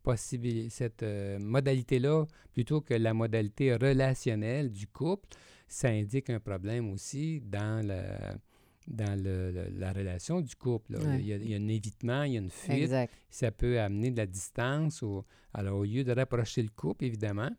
possibilité, 0.02 0.70
cette 0.70 1.06
modalité-là, 1.40 2.26
plutôt 2.54 2.82
que 2.82 2.94
la 2.94 3.13
modalité 3.13 3.74
relationnelle 3.76 4.72
du 4.72 4.88
couple, 4.88 5.28
ça 5.68 5.90
indique 5.90 6.30
un 6.30 6.40
problème 6.40 6.92
aussi 6.92 7.42
dans 7.42 7.86
la 7.86 8.38
dans 8.88 9.19
la 9.78 9.93
relation 9.93 10.41
du 10.41 10.56
couple. 10.56 10.97
Il, 11.19 11.26
y 11.26 11.54
a, 11.54 11.58
un 11.58 11.67
évitement, 11.67 12.23
il 12.23 12.34
y 12.34 12.38
a 12.38 12.39
une 12.39 12.50
fuite. 12.50 12.91
Ça 13.30 13.52
peut 13.52 13.80
amener 13.80 14.12
de 14.12 14.17
la 14.17 14.26
distance. 14.26 15.04
alors, 15.54 15.78
au 15.78 15.84
lieu 15.84 16.04
de 16.04 16.12
rapprocher 16.12 16.63
le 16.63 16.69
couple, 16.69 17.06
évidemment, 17.06 17.50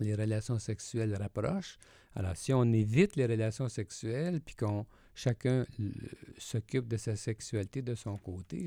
les 0.00 0.14
relations 0.14 0.58
sexuelles 0.58 1.14
rapprochent. 1.14 1.78
Alors, 2.14 2.36
si 2.36 2.52
on 2.52 2.64
évite 2.72 3.16
les 3.16 3.26
relations 3.26 3.68
sexuelles, 3.68 4.40
puis 4.40 4.54
qu'on 4.54 4.86
chacun 5.14 5.66
s'occupe 6.38 6.86
de 6.88 6.96
sa 6.96 7.16
sexualité 7.16 7.82
de 7.82 7.94
son 7.94 8.16
côté, 8.16 8.66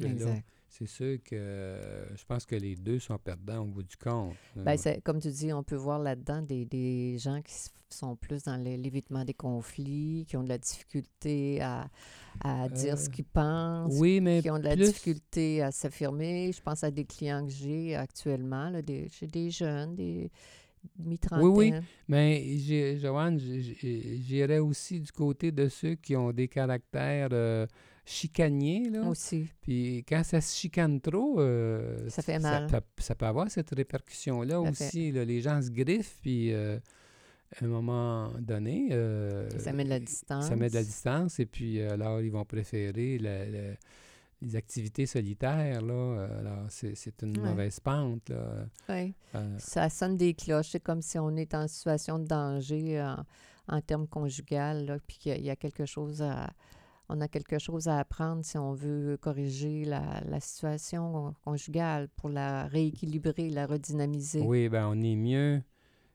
c'est 0.69 0.87
sûr 0.87 1.17
que 1.23 2.05
je 2.15 2.25
pense 2.25 2.45
que 2.45 2.55
les 2.55 2.75
deux 2.75 2.99
sont 2.99 3.17
perdants 3.17 3.63
au 3.63 3.65
bout 3.65 3.83
du 3.83 3.97
compte. 3.97 4.35
Bien, 4.55 4.75
comme 5.03 5.19
tu 5.19 5.29
dis, 5.29 5.51
on 5.51 5.63
peut 5.63 5.75
voir 5.75 5.99
là-dedans 5.99 6.41
des, 6.41 6.65
des, 6.65 7.17
gens 7.17 7.41
qui 7.41 7.53
sont 7.89 8.15
plus 8.15 8.43
dans 8.43 8.55
l'évitement 8.55 9.25
des 9.25 9.33
conflits, 9.33 10.25
qui 10.27 10.37
ont 10.37 10.43
de 10.43 10.49
la 10.49 10.59
difficulté 10.59 11.59
à, 11.61 11.89
à 12.43 12.69
dire 12.69 12.97
ce 12.97 13.07
euh, 13.07 13.11
qu'ils 13.11 13.25
pensent, 13.25 13.93
oui, 13.97 14.21
mais 14.21 14.41
qui 14.41 14.51
ont 14.51 14.59
de 14.59 14.65
la 14.65 14.75
difficulté 14.75 15.63
à 15.63 15.71
s'affirmer. 15.71 16.51
Je 16.53 16.61
pense 16.61 16.83
à 16.83 16.91
des 16.91 17.05
clients 17.05 17.45
que 17.45 17.51
j'ai 17.51 17.95
actuellement, 17.95 18.71
j'ai 18.85 19.27
des 19.27 19.49
jeunes, 19.49 19.95
des 19.95 20.29
mi-trentaine. 20.97 21.47
Oui, 21.47 21.71
oui, 21.71 21.79
mais 22.07 22.97
Joanne, 22.97 23.39
j'irais 23.39 24.59
aussi 24.59 24.99
du 24.99 25.11
côté 25.11 25.51
de 25.51 25.67
ceux 25.67 25.95
qui 25.95 26.15
ont 26.15 26.31
des 26.31 26.47
caractères... 26.47 27.29
Euh, 27.31 27.65
chicanier. 28.09 28.89
Là. 28.89 29.07
Aussi. 29.07 29.47
Puis 29.61 30.03
quand 30.07 30.23
ça 30.23 30.41
se 30.41 30.55
chicane 30.55 30.99
trop, 30.99 31.39
euh, 31.39 32.09
ça 32.09 32.21
fait 32.21 32.39
mal. 32.39 32.67
Ça, 32.97 33.15
peut 33.15 33.25
avoir 33.25 33.49
cette 33.51 33.69
répercussion-là 33.69 34.59
aussi. 34.59 35.11
les 35.11 35.41
gens 35.41 35.61
se 35.61 35.69
griffent, 35.69 36.17
puis 36.21 36.51
euh, 36.51 36.79
à 37.61 37.65
un 37.65 37.67
moment 37.67 38.31
donné. 38.39 38.89
Euh, 38.91 39.49
ça 39.59 39.71
met 39.73 39.83
de 39.83 39.89
la 39.89 39.99
distance. 39.99 40.47
Ça 40.47 40.55
met 40.55 40.69
de 40.69 40.75
la 40.75 40.83
distance, 40.83 41.39
et 41.39 41.45
puis 41.45 41.81
alors 41.81 42.21
ils 42.21 42.31
vont 42.31 42.45
préférer 42.45 43.19
les 44.41 44.55
activités 44.55 45.05
solitaires. 45.05 45.81
Là. 45.81 46.27
alors 46.39 46.65
c'est 46.69 47.21
une 47.21 47.39
mauvaise 47.39 47.79
pente. 47.79 48.29
Là. 48.29 48.65
Oui. 48.89 49.13
ça 49.57 49.89
sonne 49.89 50.17
des 50.17 50.33
cloches. 50.33 50.69
C'est 50.69 50.79
comme 50.79 51.01
si 51.01 51.19
on 51.19 51.35
est 51.35 51.53
en 51.53 51.67
situation 51.67 52.19
de 52.19 52.25
danger 52.25 53.13
en, 53.67 53.81
termes 53.81 54.07
conjugal, 54.07 54.99
puis 55.05 55.17
qu'il 55.17 55.41
y, 55.41 55.49
a 55.49 55.55
quelque 55.55 55.85
chose 55.85 56.21
à 56.21 56.49
on 57.09 57.21
a 57.21 57.27
quelque 57.27 57.57
chose 57.57 57.87
à 57.87 57.97
apprendre 57.97 58.45
si 58.45 58.57
on 58.57 58.73
veut 58.73 59.17
corriger 59.17 59.83
la, 59.83 60.39
situation 60.39 61.33
conjugale 61.43 62.07
pour 62.15 62.29
la 62.29 62.67
rééquilibrer, 62.67 63.49
la 63.49 63.65
redynamiser. 63.65 64.41
Oui, 64.41 64.69
ben 64.69 64.87
on 64.87 65.01
est 65.01 65.15
mieux 65.15 65.61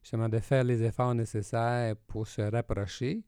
justement 0.03 0.29
de 0.29 0.39
faire 0.39 0.63
les 0.63 0.83
efforts 0.83 1.15
nécessaires 1.15 1.97
pour 2.07 2.29
se 2.29 2.43
rapprocher 2.43 3.25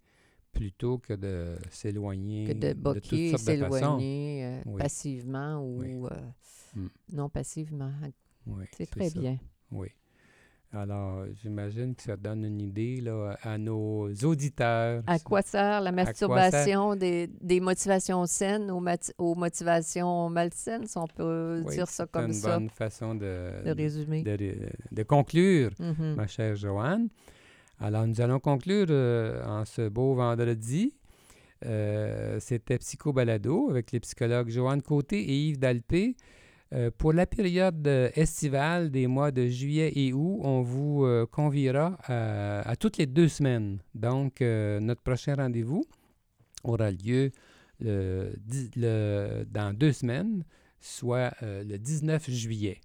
plutôt 0.57 0.99
que 0.99 1.13
de 1.13 1.57
s'éloigner. 1.71 2.47
Que 2.47 2.53
de 2.53 2.73
boquer, 2.73 3.37
s'éloigner 3.37 4.63
euh, 4.67 4.79
passivement 4.79 5.59
ou 5.61 6.07
euh, 6.07 6.11
mm. 6.75 6.89
non 7.13 7.29
passivement. 7.29 7.93
Oui, 8.47 8.65
c'est 8.77 8.87
très 8.91 9.11
bien. 9.11 9.39
Oui. 9.71 9.89
Alors, 10.73 11.25
j'imagine 11.43 11.95
que 11.95 12.03
ça 12.03 12.17
donne 12.17 12.45
une 12.45 12.61
idée 12.61 13.01
là, 13.01 13.39
à 13.43 13.57
nos 13.57 14.13
auditeurs. 14.25 15.03
À 15.07 15.19
quoi 15.19 15.41
sert 15.41 15.81
la 15.81 15.93
masturbation 15.93 16.97
Des, 16.97 17.29
des, 17.41 17.61
motivations 17.61 18.27
saines 18.27 18.71
aux, 18.71 18.83
aux, 19.19 19.35
motivations 19.35 20.29
malsaines, 20.29 20.87
si 20.87 20.99
on 20.99 21.07
peut 21.07 21.65
dire 21.71 21.89
ça 21.89 22.07
comme 22.07 22.33
ça? 22.33 22.41
C'est 22.41 22.49
une 22.49 22.59
bonne 22.59 22.71
façon 22.71 23.15
de, 23.15 23.65
de 23.65 23.71
résumer. 23.71 24.23
De, 24.23 25.03
conclure, 25.05 25.71
mm-hmm. 25.81 26.15
ma 26.15 26.27
chère 26.27 26.57
Joanne. 26.57 27.09
Alors, 27.79 28.07
nous 28.07 28.21
allons 28.23 28.41
conclure 28.41 28.87
euh, 28.89 29.45
en 29.45 29.67
ce 29.67 29.89
beau 29.89 30.15
vendredi. 30.15 30.95
Euh, 31.65 32.39
C'était 32.41 32.79
Psycho 32.79 33.13
Balado 33.13 33.69
avec 33.71 33.93
les 33.93 34.01
psychologues 34.01 34.49
Joanne 34.49 34.81
Côté 34.83 35.21
et 35.21 35.49
Yves 35.49 35.59
Dalpé. 35.59 36.17
Euh, 36.73 36.91
pour 36.97 37.13
la 37.13 37.27
période 37.27 37.87
estivale 38.15 38.91
des 38.91 39.07
mois 39.07 39.31
de 39.31 39.47
juillet 39.47 39.93
et 39.95 40.13
août, 40.15 40.41
on 40.43 40.63
vous 40.63 41.07
conviera 41.31 41.99
à, 42.05 42.75
toutes 42.77 42.97
les 42.97 43.07
deux 43.07 43.29
semaines. 43.29 43.79
Donc, 43.95 44.41
notre 44.41 45.03
prochain 45.03 45.35
rendez-vous 45.35 45.85
aura 46.65 46.91
lieu 46.91 47.31
dans 47.81 49.77
deux 49.77 49.93
semaines, 49.93 50.45
soit 50.81 51.35
le 51.43 51.77
19 51.77 52.31
juillet. 52.31 52.81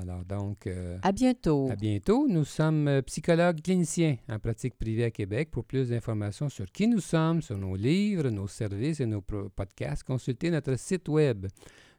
Alors 0.00 0.24
donc... 0.24 0.68
à 1.02 1.12
bientôt. 1.12 1.68
À 1.70 1.76
bientôt. 1.76 2.26
Nous 2.28 2.44
sommes 2.44 3.02
psychologues 3.06 3.60
cliniciens 3.60 4.16
en 4.28 4.38
pratique 4.38 4.78
privée 4.78 5.04
à 5.04 5.10
Québec. 5.10 5.50
Pour 5.50 5.64
plus 5.64 5.90
d'informations 5.90 6.48
sur 6.48 6.66
qui 6.66 6.88
nous 6.88 7.00
sommes, 7.00 7.42
sur 7.42 7.58
nos 7.58 7.76
livres, 7.76 8.30
nos 8.30 8.48
services 8.48 9.00
et 9.00 9.06
nos 9.06 9.22
podcasts, 9.22 10.04
consultez 10.04 10.50
notre 10.50 10.78
site 10.78 11.08
web 11.08 11.46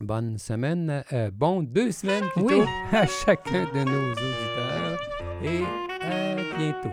Bonne 0.01 0.39
semaine, 0.39 1.05
euh, 1.13 1.31
bon 1.31 1.63
deux 1.63 1.93
semaines 1.93 2.25
plutôt 2.33 2.65
à 2.93 3.07
chacun 3.07 3.67
de 3.67 3.85
nos 3.85 4.13
auditeurs 4.13 4.99
et 5.43 5.63
à 6.03 6.37
bientôt. 6.57 6.89